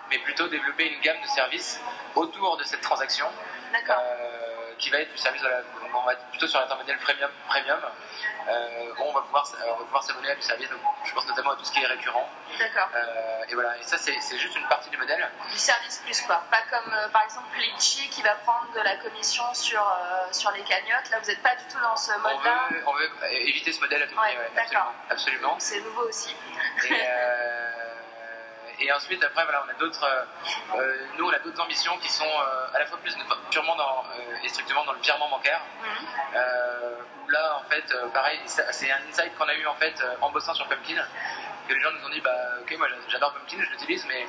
mais 0.10 0.17
plutôt 0.19 0.47
développer 0.47 0.91
une 0.91 0.99
gamme 1.02 1.21
de 1.21 1.28
services 1.28 1.80
autour 2.15 2.58
de 2.58 2.63
cette 2.63 2.82
transaction 2.82 3.25
qui 4.80 4.89
va 4.89 4.99
être 5.02 5.12
du 5.12 5.17
service 5.17 5.41
de 5.41 5.47
la, 5.47 5.62
on 5.93 6.06
va 6.06 6.13
être 6.13 6.25
plutôt 6.30 6.47
sur 6.47 6.60
l'intermédiaire 6.60 6.97
premium, 6.99 7.30
premium 7.47 7.80
euh, 8.49 8.93
on 8.99 9.13
va 9.13 9.21
pouvoir, 9.21 9.45
on 9.79 9.83
pouvoir 9.85 10.03
s'abonner 10.03 10.31
à 10.31 10.35
du 10.35 10.41
service. 10.41 10.69
Donc, 10.69 10.79
je 11.03 11.13
pense 11.13 11.27
notamment 11.27 11.51
à 11.51 11.55
tout 11.55 11.65
ce 11.65 11.71
qui 11.71 11.81
est 11.81 11.85
récurrent. 11.85 12.29
D'accord. 12.57 12.89
Euh, 12.95 13.43
et 13.49 13.53
voilà, 13.53 13.77
et 13.77 13.83
ça 13.83 13.97
c'est 13.97 14.38
juste 14.38 14.55
une 14.55 14.67
partie 14.67 14.89
du 14.89 14.97
modèle. 14.97 15.29
Du 15.51 15.57
service 15.57 15.99
plus 15.99 16.21
quoi. 16.21 16.43
Pas 16.49 16.62
comme 16.69 16.93
euh, 16.93 17.07
par 17.09 17.23
exemple 17.23 17.47
Litchi 17.57 18.09
qui 18.09 18.21
va 18.21 18.35
prendre 18.35 18.71
de 18.73 18.79
la 18.81 18.95
commission 18.97 19.43
sur, 19.53 19.85
sur 20.31 20.51
les 20.51 20.62
cagnottes. 20.62 21.09
Là, 21.12 21.19
vous 21.21 21.27
n'êtes 21.27 21.41
pas 21.41 21.55
du 21.55 21.63
tout 21.71 21.79
dans 21.79 21.95
ce 21.95 22.12
mode-là. 22.12 22.69
On, 22.85 22.93
veut, 22.93 23.09
éviter 23.31 23.71
ce 23.71 23.79
modèle 23.81 24.03
à 24.03 24.07
tout 24.07 24.15
prix. 24.15 24.38
Ouais, 24.38 24.51
D'accord. 24.55 24.93
Absolument. 25.09 25.55
C'est 25.59 25.81
nouveau 25.81 26.07
aussi. 26.07 26.35
Et, 26.89 26.93
et 28.82 28.92
ensuite, 28.94 29.24
après, 29.24 29.44
voilà, 29.44 29.63
on 29.65 29.70
a 29.70 29.74
d'autres, 29.74 30.06
euh, 30.76 31.08
nous, 31.18 31.26
on 31.26 31.34
a 31.34 31.39
d'autres 31.39 31.62
ambitions 31.62 31.98
qui 31.98 32.10
sont 32.10 32.24
euh, 32.24 32.76
à 32.76 32.80
la 32.80 32.86
fois 32.86 32.98
plus 33.00 33.15
purement 33.52 33.76
dans, 33.76 34.06
euh, 34.18 34.44
et 34.44 34.48
strictement 34.48 34.86
dans 34.86 34.94
le 34.94 35.00
virement 35.00 35.30
bancaire. 35.30 35.62
Mhm. 35.84 37.26
où 37.26 37.30
là, 37.30 37.58
en 37.58 37.70
fait, 37.70 37.94
pareil, 38.13 38.39
c'est 38.46 38.92
un 38.92 39.00
insight 39.10 39.36
qu'on 39.38 39.48
a 39.48 39.56
eu 39.56 39.65
en 39.68 39.76
fait 39.76 39.96
en 40.22 40.30
bossant 40.32 40.54
sur 40.54 40.68
Pumpkin, 40.68 41.04
que 41.68 41.74
les 41.74 41.80
gens 41.82 41.92
nous 41.92 42.06
ont 42.06 42.10
dit, 42.10 42.22
bah, 42.22 42.32
ok, 42.62 42.78
moi, 42.78 42.88
j'adore 43.08 43.34
Pumpkin, 43.34 43.58
je 43.62 43.70
l'utilise, 43.72 44.06
mais 44.08 44.26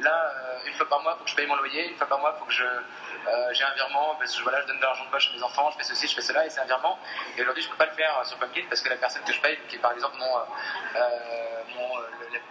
là, 0.00 0.32
une 0.66 0.74
fois 0.74 0.88
par 0.88 1.00
mois, 1.02 1.14
il 1.14 1.18
faut 1.18 1.24
que 1.24 1.30
je 1.30 1.36
paye 1.36 1.46
mon 1.46 1.56
loyer, 1.56 1.90
une 1.90 1.96
fois 1.96 2.06
par 2.06 2.18
mois, 2.18 2.34
il 2.36 2.38
faut 2.38 2.44
que 2.44 2.52
je 2.52 2.64
j'ai 3.52 3.64
un 3.64 3.74
virement 3.74 4.14
parce 4.20 4.36
que 4.36 4.42
voilà, 4.44 4.60
je 4.62 4.66
donne 4.68 4.76
de 4.76 4.82
l'argent 4.82 5.04
de 5.04 5.10
poche 5.10 5.30
à 5.32 5.36
mes 5.36 5.42
enfants, 5.42 5.68
je 5.72 5.78
fais 5.78 5.82
ceci, 5.82 6.06
je 6.06 6.14
fais 6.14 6.20
cela, 6.20 6.46
et 6.46 6.50
c'est 6.50 6.60
un 6.60 6.66
virement. 6.66 6.96
Et 7.36 7.42
aujourd'hui, 7.42 7.62
je 7.62 7.68
ne 7.68 7.72
peux 7.72 7.78
pas 7.78 7.86
le 7.86 7.96
faire 7.96 8.24
sur 8.24 8.36
Pumpkin 8.38 8.62
parce 8.68 8.80
que 8.82 8.88
la 8.88 8.96
personne 8.96 9.22
que 9.24 9.32
je 9.32 9.40
paye, 9.40 9.58
qui 9.68 9.76
est 9.76 9.80
par 9.80 9.92
exemple 9.92 10.16
mon, 10.18 10.26
mon 11.74 11.96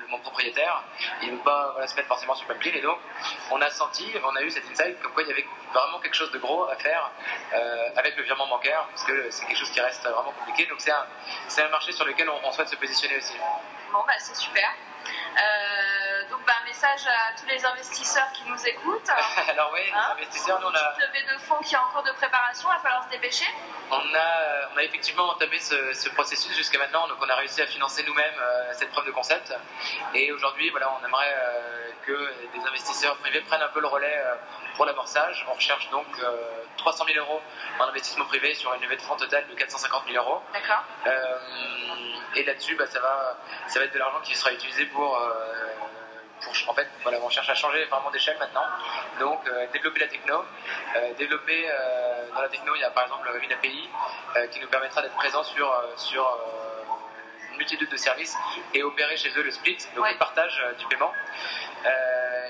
mon 0.09 0.19
propriétaire, 0.19 0.83
il 1.21 1.31
ne 1.31 1.37
veut 1.37 1.43
pas 1.43 1.75
se 1.87 1.95
mettre 1.95 2.07
forcément 2.07 2.35
sur 2.35 2.47
Pumpkin. 2.47 2.71
Et 2.73 2.81
donc, 2.81 2.97
on 3.51 3.61
a 3.61 3.69
senti, 3.69 4.05
on 4.23 4.35
a 4.35 4.41
eu 4.41 4.49
cet 4.49 4.63
insight 4.69 4.99
comme 5.01 5.11
quoi 5.13 5.23
il 5.23 5.29
y 5.29 5.31
avait 5.31 5.45
vraiment 5.73 5.99
quelque 5.99 6.15
chose 6.15 6.31
de 6.31 6.37
gros 6.37 6.67
à 6.69 6.75
faire 6.75 7.11
euh, 7.53 7.89
avec 7.95 8.15
le 8.17 8.23
virement 8.23 8.47
bancaire, 8.47 8.85
parce 8.89 9.03
que 9.03 9.29
c'est 9.31 9.45
quelque 9.45 9.57
chose 9.57 9.71
qui 9.71 9.81
reste 9.81 10.03
vraiment 10.03 10.31
compliqué. 10.31 10.65
Donc, 10.67 10.79
c'est 10.79 10.91
un, 10.91 11.65
un 11.65 11.69
marché 11.69 11.91
sur 11.91 12.05
lequel 12.05 12.29
on, 12.29 12.51
souhaite 12.51 12.69
se 12.69 12.75
positionner 12.75 13.17
aussi. 13.17 13.33
Bon, 13.91 14.03
bah, 14.07 14.13
c'est 14.19 14.35
super. 14.35 14.73
Euh, 15.37 16.04
donc, 16.29 16.45
bah, 16.45 16.53
un 16.61 16.65
message 16.65 17.07
à 17.07 17.39
tous 17.39 17.45
les 17.47 17.63
investisseurs 17.65 18.31
qui 18.33 18.43
nous 18.47 18.67
écoutent. 18.67 19.09
Alors, 19.49 19.71
oui, 19.73 19.81
les 19.85 19.91
hein 19.91 20.11
investisseurs, 20.11 20.59
nous, 20.59 20.67
on 20.67 20.75
a. 20.75 20.93
Une 20.95 21.07
levée 21.07 21.33
de 21.33 21.39
fonds 21.39 21.59
qui 21.59 21.75
est 21.75 21.77
en 21.77 21.89
cours 21.89 22.03
de 22.03 22.11
préparation, 22.11 22.69
il 22.71 22.75
va 22.75 22.79
falloir 22.79 23.03
se 23.03 23.09
dépêcher. 23.09 23.45
On 23.91 24.15
a, 24.15 24.69
on 24.73 24.77
a 24.77 24.83
effectivement 24.83 25.29
entamé 25.29 25.59
ce, 25.59 26.09
processus 26.09 26.55
jusqu'à 26.55 26.79
maintenant, 26.79 27.07
donc 27.07 27.17
on 27.21 27.29
a 27.29 27.35
réussi 27.35 27.61
à 27.61 27.67
financer 27.67 28.03
nous-mêmes 28.03 28.39
euh, 28.39 28.73
cette 28.73 28.91
preuve 28.91 29.05
de 29.05 29.11
concept. 29.11 29.53
Et 30.13 30.31
aujourd'hui, 30.31 30.69
voilà, 30.69 30.91
on 30.99 31.05
aimerait 31.05 31.35
euh, 31.35 31.91
que 32.05 32.33
des 32.53 32.65
investisseurs 32.65 33.17
privés 33.17 33.41
prennent 33.41 33.61
un 33.61 33.69
peu 33.69 33.81
le 33.81 33.87
relais 33.87 34.23
pour 34.75 34.85
l'amorçage. 34.85 35.45
On 35.49 35.53
recherche 35.53 35.89
donc 35.89 36.07
300 36.77 37.05
000 37.05 37.19
euros 37.19 37.41
en 37.79 37.85
investissement 37.85 38.25
privé 38.25 38.53
sur 38.53 38.73
une 38.73 38.81
levée 38.81 38.95
de 38.95 39.01
fonds 39.01 39.15
totale 39.15 39.47
de 39.47 39.55
450 39.55 40.03
000 40.07 40.23
euros. 40.23 40.41
D'accord. 40.53 40.83
et 42.35 42.43
là-dessus, 42.43 42.75
bah, 42.75 42.85
ça, 42.87 42.99
va, 42.99 43.37
ça 43.67 43.79
va 43.79 43.85
être 43.85 43.93
de 43.93 43.99
l'argent 43.99 44.19
qui 44.21 44.35
sera 44.35 44.51
utilisé 44.53 44.85
pour 44.85 45.19
en 46.67 46.73
fait, 46.73 46.87
voilà, 47.03 47.19
on 47.21 47.29
cherche 47.29 47.49
à 47.49 47.55
changer 47.55 47.85
vraiment 47.85 48.11
d'échelle 48.11 48.37
maintenant. 48.37 48.65
Donc, 49.19 49.39
euh, 49.47 49.67
développer 49.73 49.99
la 49.99 50.07
techno. 50.07 50.43
Euh, 50.95 51.13
développer 51.17 51.65
euh, 51.67 52.29
dans 52.33 52.41
la 52.41 52.49
techno, 52.49 52.75
il 52.75 52.81
y 52.81 52.83
a 52.83 52.89
par 52.91 53.03
exemple 53.03 53.29
une 53.41 53.51
API 53.51 53.89
qui 54.51 54.59
nous 54.59 54.67
permettra 54.67 55.01
d'être 55.01 55.15
présent 55.15 55.43
sur, 55.43 55.73
sur 55.95 56.39
une 57.51 57.57
multitude 57.57 57.89
de 57.89 57.97
services 57.97 58.35
et 58.73 58.83
opérer 58.83 59.15
chez 59.15 59.29
eux 59.37 59.43
le 59.43 59.51
split, 59.51 59.77
donc 59.95 60.09
le 60.09 60.17
partage 60.17 60.61
du 60.77 60.85
paiement. 60.87 61.13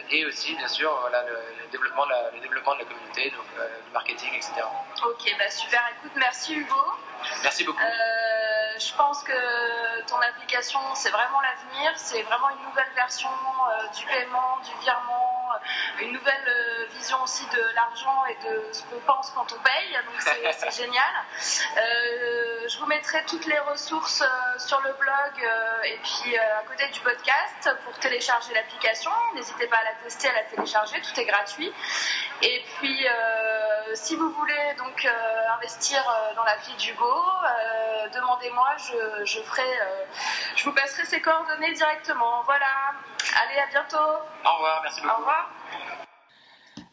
et 0.09 0.25
aussi, 0.25 0.55
bien 0.55 0.67
sûr, 0.67 0.91
voilà, 1.01 1.23
le, 1.23 1.67
développement 1.71 2.05
de 2.05 2.11
la, 2.11 2.31
le 2.31 2.39
développement 2.39 2.73
de 2.73 2.79
la 2.79 2.85
communauté, 2.85 3.29
donc 3.29 3.45
du 3.85 3.91
marketing, 3.91 4.33
etc. 4.33 4.53
Ok, 5.05 5.35
bah 5.37 5.49
super. 5.51 5.81
Écoute, 5.99 6.13
merci 6.15 6.55
Hugo. 6.55 6.93
Merci 7.43 7.63
beaucoup. 7.63 7.81
Euh, 8.75 8.79
je 8.79 8.93
pense 8.95 9.23
que 9.23 10.01
ton 10.07 10.17
application, 10.17 10.79
c'est 10.95 11.09
vraiment 11.09 11.41
l'avenir. 11.41 11.91
C'est 11.95 12.21
vraiment 12.23 12.49
une 12.49 12.67
nouvelle 12.67 12.91
version 12.95 13.29
euh, 13.29 13.87
du 13.97 14.05
paiement, 14.05 14.59
du 14.63 14.83
virement, 14.83 15.49
euh, 15.53 16.01
une 16.03 16.13
nouvelle 16.13 16.87
vision 16.91 17.21
aussi 17.23 17.45
de 17.47 17.61
l'argent 17.75 18.25
et 18.25 18.35
de 18.47 18.73
ce 18.73 18.83
qu'on 18.83 18.99
pense 19.05 19.31
quand 19.31 19.47
on 19.53 19.59
paye. 19.59 19.93
Donc 19.93 20.33
c'est 20.51 20.71
génial. 20.83 21.13
je 22.67 22.79
vous 22.79 22.85
mettrai 22.87 23.23
toutes 23.25 23.45
les 23.45 23.59
ressources 23.59 24.23
sur 24.57 24.81
le 24.81 24.93
blog 24.93 25.49
et 25.83 25.99
puis 26.03 26.37
à 26.37 26.63
côté 26.67 26.87
du 26.89 26.99
podcast 26.99 27.69
pour 27.85 27.97
télécharger 27.99 28.53
l'application. 28.53 29.11
N'hésitez 29.35 29.67
pas 29.67 29.77
à 29.77 29.83
la 29.83 29.93
tester, 30.03 30.29
à 30.29 30.33
la 30.33 30.43
télécharger. 30.43 31.01
Tout 31.01 31.19
est 31.19 31.25
gratuit. 31.25 31.71
Et 32.41 32.63
puis, 32.77 33.07
si 33.95 34.15
vous 34.15 34.29
voulez 34.29 34.75
donc 34.77 35.07
investir 35.57 36.03
dans 36.35 36.43
la 36.43 36.57
vie 36.57 36.75
d'Hugo, 36.77 37.05
euh, 37.05 38.09
demandez-moi, 38.13 38.75
je, 39.25 39.39
ferai, 39.39 39.61
euh, 39.61 40.05
je 40.55 40.65
vous 40.65 40.73
passerai 40.73 41.05
ses 41.05 41.21
coordonnées 41.21 41.73
directement. 41.73 42.43
Voilà. 42.45 42.65
Allez, 43.41 43.59
à 43.59 43.69
bientôt. 43.71 43.97
Au 43.97 44.53
revoir, 44.55 44.81
merci 44.83 45.01
beaucoup. 45.01 45.13
Au 45.13 45.17
revoir. 45.19 45.51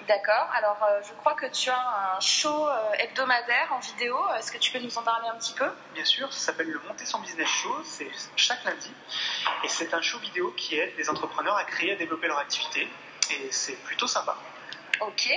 D'accord. 0.08 0.48
Alors, 0.56 0.82
euh, 0.84 1.02
je 1.06 1.12
crois 1.20 1.34
que 1.34 1.44
tu 1.44 1.68
as 1.68 2.16
un 2.16 2.20
show 2.20 2.66
euh, 2.66 2.92
hebdomadaire 3.00 3.74
en 3.74 3.80
vidéo. 3.80 4.16
Est-ce 4.38 4.50
que 4.50 4.56
tu 4.56 4.72
peux 4.72 4.78
nous 4.78 4.96
en 4.96 5.02
parler 5.02 5.28
un 5.28 5.36
petit 5.36 5.52
peu? 5.52 5.70
Bien 5.92 6.06
sûr, 6.06 6.32
ça 6.32 6.46
s'appelle 6.46 6.70
le 6.70 6.80
Monter 6.88 7.04
son 7.04 7.18
business 7.18 7.48
show. 7.48 7.82
C'est 7.84 8.10
chaque 8.34 8.64
lundi. 8.64 8.90
Et 9.64 9.68
c'est 9.68 9.92
un 9.92 10.00
show 10.00 10.18
vidéo 10.18 10.52
qui 10.56 10.78
aide 10.78 10.94
les 10.96 11.10
entrepreneurs 11.10 11.56
à 11.56 11.64
créer, 11.64 11.92
à 11.92 11.96
développer 11.96 12.28
leur 12.28 12.38
activité. 12.38 12.88
Et 13.32 13.52
c'est 13.52 13.76
plutôt 13.84 14.06
sympa. 14.06 14.38
Ok. 15.06 15.30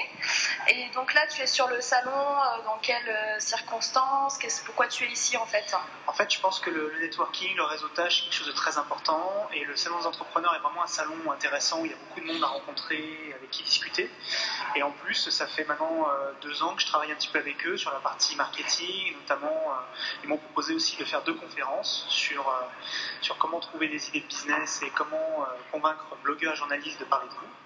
Et 0.67 0.89
donc 0.93 1.13
là, 1.15 1.25
tu 1.27 1.41
es 1.41 1.47
sur 1.47 1.67
le 1.67 1.81
salon, 1.81 2.11
euh, 2.11 2.63
dans 2.65 2.77
quelles 2.81 3.09
euh, 3.09 3.39
circonstances? 3.39 4.37
Pourquoi 4.63 4.87
tu 4.87 5.05
es 5.05 5.07
ici 5.07 5.37
en 5.37 5.45
fait? 5.45 5.75
En 6.05 6.13
fait, 6.13 6.31
je 6.31 6.39
pense 6.39 6.59
que 6.59 6.69
le, 6.69 6.93
networking, 7.01 7.55
le 7.55 7.63
réseautage, 7.63 8.17
c'est 8.17 8.23
quelque 8.25 8.33
chose 8.33 8.47
de 8.47 8.51
très 8.51 8.77
important. 8.77 9.47
Et 9.53 9.63
le 9.63 9.75
salon 9.75 9.97
des 9.99 10.05
entrepreneurs 10.05 10.53
est 10.55 10.59
vraiment 10.59 10.83
un 10.83 10.87
salon 10.87 11.31
intéressant 11.31 11.81
où 11.81 11.85
il 11.85 11.91
y 11.91 11.93
a 11.95 11.97
beaucoup 11.97 12.19
de 12.19 12.31
monde 12.31 12.43
à 12.43 12.47
rencontrer, 12.47 13.33
avec 13.35 13.49
qui 13.49 13.63
discuter. 13.63 14.09
Et 14.75 14.83
en 14.83 14.91
plus, 14.91 15.29
ça 15.29 15.47
fait 15.47 15.63
maintenant 15.65 16.09
euh, 16.09 16.31
deux 16.41 16.61
ans 16.61 16.75
que 16.75 16.81
je 16.81 16.87
travaille 16.87 17.11
un 17.11 17.15
petit 17.15 17.29
peu 17.29 17.39
avec 17.39 17.65
eux 17.65 17.77
sur 17.77 17.91
la 17.91 17.99
partie 17.99 18.35
marketing. 18.35 19.15
Notamment, 19.21 19.75
ils 20.23 20.29
m'ont 20.29 20.37
proposé 20.37 20.75
aussi 20.75 20.95
de 20.97 21.05
faire 21.05 21.23
deux 21.23 21.33
conférences 21.33 22.05
sur, 22.09 22.53
sur 23.21 23.37
comment 23.37 23.59
trouver 23.59 23.87
des 23.87 24.09
idées 24.09 24.21
de 24.21 24.27
business 24.27 24.81
et 24.83 24.91
comment 24.91 25.47
convaincre 25.71 26.05
blogueurs 26.23 26.53
et 26.53 26.55
journalistes 26.55 26.99
de 26.99 27.05
parler 27.05 27.27
de 27.27 27.33
vous. 27.33 27.64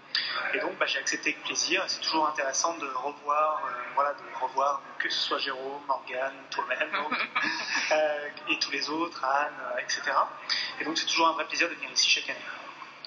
Et 0.54 0.60
donc, 0.60 0.78
bah, 0.78 0.86
j'ai 0.86 1.00
accepté 1.00 1.32
avec 1.32 1.44
plaisir. 1.44 1.84
C'est 1.88 2.02
toujours 2.02 2.28
intéressant 2.28 2.76
de 2.78 2.88
revoir, 2.88 3.64
euh, 3.66 3.70
voilà, 3.96 4.14
de 4.14 4.44
revoir 4.44 4.82
que 4.98 5.10
ce 5.10 5.20
soit 5.20 5.38
Jérôme, 5.38 5.82
Morgane, 5.88 6.34
toi-même, 6.50 6.90
euh, 7.92 8.30
et 8.50 8.60
tous 8.60 8.72
les 8.72 8.90
autres, 8.90 9.24
Anne, 9.24 9.54
euh, 9.76 9.80
etc. 9.80 10.02
Et 10.80 10.86
donc, 10.86 10.98
c'est 10.98 11.06
toujours 11.06 11.28
un 11.28 11.34
vrai 11.34 11.46
plaisir 11.46 11.70
de 11.70 11.76
venir 11.76 11.92
ici 11.92 12.10
chaque 12.10 12.30
année. 12.30 12.46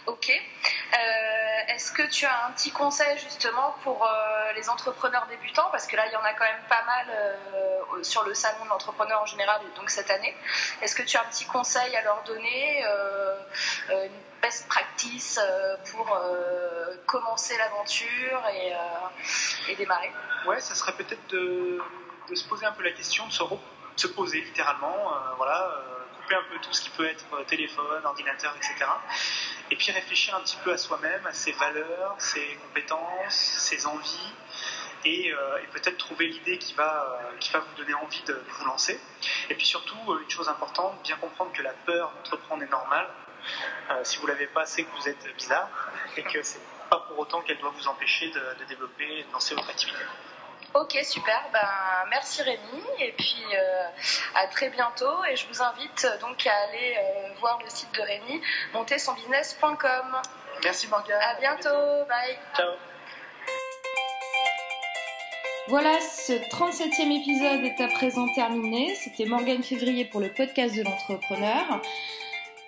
Ok. 0.06 0.30
Est-ce 1.68 1.92
que 1.92 2.02
tu 2.02 2.26
as 2.26 2.46
un 2.46 2.50
petit 2.52 2.70
conseil 2.70 3.18
justement 3.18 3.74
pour 3.82 4.06
les 4.54 4.68
entrepreneurs 4.68 5.26
débutants 5.26 5.68
Parce 5.70 5.86
que 5.86 5.96
là, 5.96 6.06
il 6.06 6.12
y 6.12 6.16
en 6.16 6.24
a 6.24 6.32
quand 6.34 6.44
même 6.44 6.64
pas 6.68 6.82
mal 6.84 8.02
sur 8.02 8.24
le 8.24 8.34
salon 8.34 8.64
de 8.64 8.68
l'entrepreneur 8.70 9.22
en 9.22 9.26
général, 9.26 9.60
donc 9.76 9.90
cette 9.90 10.10
année. 10.10 10.34
Est-ce 10.80 10.94
que 10.94 11.02
tu 11.02 11.16
as 11.16 11.20
un 11.20 11.24
petit 11.26 11.46
conseil 11.46 11.94
à 11.94 12.02
leur 12.02 12.22
donner 12.24 12.84
Une 13.90 14.10
best 14.40 14.66
practice 14.68 15.40
pour 15.90 16.18
commencer 17.06 17.56
l'aventure 17.58 18.42
et, 18.54 18.72
euh, 18.72 19.68
et, 19.68 19.76
démarrer? 19.76 20.10
Ouais, 20.46 20.60
ça 20.60 20.74
serait 20.74 20.92
peut-être 20.92 21.26
de, 21.28 21.78
de, 22.28 22.34
se 22.34 22.48
poser 22.48 22.66
un 22.66 22.72
peu 22.72 22.82
la 22.82 22.92
question, 22.92 23.26
de 23.26 23.32
se, 23.32 23.42
se 23.96 24.06
poser 24.08 24.40
littéralement, 24.40 25.12
euh, 25.12 25.34
voilà, 25.36 25.62
euh, 25.62 26.20
couper 26.20 26.34
un 26.34 26.42
peu 26.50 26.58
tout 26.60 26.72
ce 26.72 26.82
qui 26.82 26.90
peut 26.90 27.06
être 27.06 27.44
téléphone, 27.46 28.04
ordinateur, 28.04 28.54
etc. 28.56 28.74
Et 29.72 29.76
puis 29.76 29.90
réfléchir 29.90 30.35
un 30.35 30.40
petit 30.40 30.58
peu 30.62 30.70
à 30.70 30.76
soi-même, 30.76 31.26
à 31.26 31.32
ses 31.32 31.52
valeurs, 31.52 32.14
ses 32.18 32.56
compétences, 32.56 33.35
ses 33.35 33.87
envies. 33.87 34.32
Et, 35.06 35.28
et 35.28 35.66
peut-être 35.72 35.96
trouver 35.96 36.26
l'idée 36.26 36.58
qui 36.58 36.74
va, 36.74 37.18
qui 37.40 37.50
va 37.52 37.61
vous 37.61 37.74
donner 37.76 37.94
envie 37.94 38.22
de, 38.24 38.35
vous 38.35 38.66
lancer. 38.66 39.00
Et 39.48 39.54
puis 39.54 39.64
surtout, 39.64 39.96
une 40.22 40.30
chose 40.30 40.48
importante, 40.50 41.02
bien 41.02 41.16
comprendre 41.16 41.52
que 41.52 41.62
la 41.62 41.72
peur 41.72 42.12
d'entreprendre 42.16 42.62
est 42.62 42.70
normale. 42.70 43.08
si 44.02 44.18
vous 44.18 44.26
l'avez 44.26 44.46
pas, 44.46 44.66
c'est 44.66 44.85
que 44.85 44.90
vous 44.94 45.08
êtes 45.08 45.37
bizarre 45.37 45.70
et 46.18 46.22
que 46.22 46.42
c'est 46.42 46.61
pas 46.92 46.98
pour 47.08 47.18
autant 47.20 47.40
qu'elle 47.40 47.58
doit 47.58 47.72
vous 47.74 47.88
empêcher 47.88 48.28
de, 48.28 48.64
développer 48.68 49.20
et 49.20 49.24
de 49.24 49.32
lancer 49.32 49.54
votre 49.54 49.70
activité. 49.70 49.98
Ok, 50.74 50.98
super. 51.02 51.48
Ben, 51.52 51.61
merci 52.08 52.42
Rémi. 52.42 52.82
Et 52.98 53.12
puis 53.12 53.44
euh, 53.54 53.85
à 54.35 54.46
très 54.46 54.70
bientôt. 54.70 55.24
Et 55.30 55.37
je 55.37 55.46
vous 55.48 55.62
invite 55.62 56.06
donc 56.20 56.46
à 56.46 56.54
aller 56.68 56.96
euh, 56.98 57.35
voir 57.40 57.58
le 57.62 57.68
site 57.68 57.92
de 57.94 58.00
Rémi, 58.00 58.40
montersonbusiness.com. 58.72 60.22
Merci 60.64 60.88
Morgane. 60.88 61.20
À 61.20 61.38
bientôt. 61.40 62.06
Bye. 62.08 62.38
Ciao. 62.56 62.72
Voilà, 65.68 66.00
ce 66.00 66.32
37e 66.32 67.20
épisode 67.20 67.64
est 67.64 67.80
à 67.80 67.88
présent 67.88 68.26
terminé. 68.35 68.94
C'était 68.94 69.26
Morgane 69.26 69.62
Février 69.62 70.04
pour 70.06 70.20
le 70.20 70.28
podcast 70.28 70.74
de 70.74 70.82
l'entrepreneur. 70.82 71.80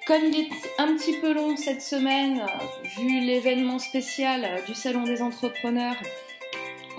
Comme 0.07 0.25
il 0.27 0.41
est 0.41 0.51
un 0.79 0.95
petit 0.95 1.19
peu 1.19 1.33
long 1.33 1.57
cette 1.57 1.83
semaine, 1.83 2.45
vu 2.97 3.21
l'événement 3.21 3.79
spécial 3.79 4.63
du 4.67 4.75
Salon 4.75 5.03
des 5.05 5.23
entrepreneurs, 5.23 5.97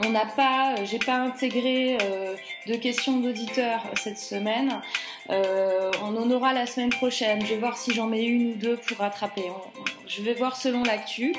on 0.03 0.09
n'a 0.09 0.25
pas, 0.25 0.83
j'ai 0.83 0.99
pas 0.99 1.15
intégré 1.15 1.97
euh, 2.01 2.35
de 2.67 2.75
questions 2.75 3.19
d'auditeurs 3.19 3.81
cette 3.95 4.17
semaine. 4.17 4.81
Euh, 5.29 5.91
on 6.03 6.15
en 6.17 6.29
aura 6.31 6.53
la 6.53 6.65
semaine 6.65 6.89
prochaine. 6.89 7.41
Je 7.41 7.53
vais 7.53 7.59
voir 7.59 7.77
si 7.77 7.93
j'en 7.93 8.07
mets 8.07 8.23
une 8.23 8.51
ou 8.51 8.55
deux 8.55 8.77
pour 8.77 8.97
rattraper. 8.97 9.43
je 10.07 10.21
vais 10.21 10.33
voir 10.33 10.55
selon 10.55 10.83
l'actu. 10.83 11.35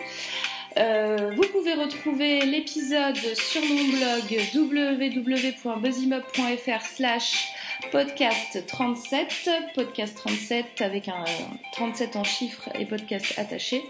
Euh, 0.78 1.32
vous 1.34 1.48
pouvez 1.52 1.72
retrouver 1.72 2.44
l'épisode 2.44 3.16
sur 3.16 3.62
mon 3.62 3.84
blog 3.84 4.38
www.buzzimob.fr 4.54 6.84
slash 6.84 7.48
podcast 7.90 8.66
37, 8.66 9.48
podcast 9.74 10.14
37 10.18 10.82
avec 10.82 11.08
un 11.08 11.24
37 11.72 12.16
en 12.16 12.24
chiffres 12.24 12.68
et 12.78 12.84
podcast 12.84 13.32
attaché, 13.38 13.82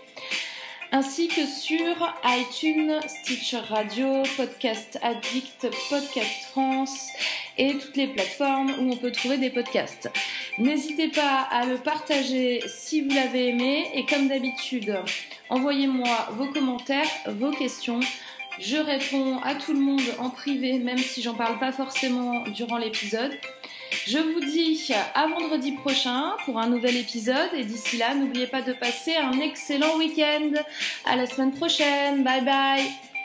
ainsi 0.93 1.29
que 1.29 1.47
sur 1.47 2.15
iTunes, 2.25 3.01
Stitcher 3.07 3.61
Radio, 3.69 4.23
Podcast 4.37 4.99
Addict, 5.03 5.69
Podcast 5.91 6.51
France 6.51 7.09
et 7.59 7.75
toutes 7.75 7.97
les 7.97 8.09
plateformes 8.09 8.73
où 8.81 8.93
on 8.93 8.97
peut 8.97 9.13
trouver 9.13 9.39
des 9.39 9.51
podcasts. 9.51 10.11
N'hésitez 10.59 11.09
pas 11.09 11.41
à 11.51 11.67
le 11.67 11.77
partager 11.77 12.63
si 12.67 13.03
vous 13.03 13.15
l'avez 13.15 13.49
aimé 13.49 13.91
et 13.95 14.07
comme 14.07 14.29
d'habitude, 14.29 14.97
envoyez-moi 15.49 16.29
vos 16.33 16.47
commentaires, 16.47 17.09
vos 17.27 17.51
questions. 17.51 18.01
Je 18.59 18.77
réponds 18.77 19.39
à 19.43 19.55
tout 19.55 19.75
le 19.75 19.81
monde 19.81 20.01
en 20.19 20.31
privé, 20.31 20.79
même 20.79 20.99
si 20.99 21.21
j'en 21.21 21.35
parle 21.35 21.59
pas 21.59 21.73
forcément 21.73 22.43
durant 22.49 22.79
l'épisode. 22.79 23.33
Je 24.07 24.19
vous 24.19 24.41
dis 24.41 24.93
à 25.15 25.27
vendredi 25.27 25.73
prochain 25.73 26.33
pour 26.45 26.59
un 26.59 26.69
nouvel 26.69 26.97
épisode 26.97 27.51
et 27.55 27.65
d'ici 27.65 27.97
là, 27.97 28.15
n'oubliez 28.15 28.47
pas 28.47 28.63
de 28.63 28.73
passer 28.73 29.15
un 29.17 29.41
excellent 29.41 29.97
week-end. 29.97 30.53
À 31.05 31.17
la 31.17 31.27
semaine 31.27 31.53
prochaine. 31.53 32.23
Bye 32.23 32.45
bye. 32.45 33.16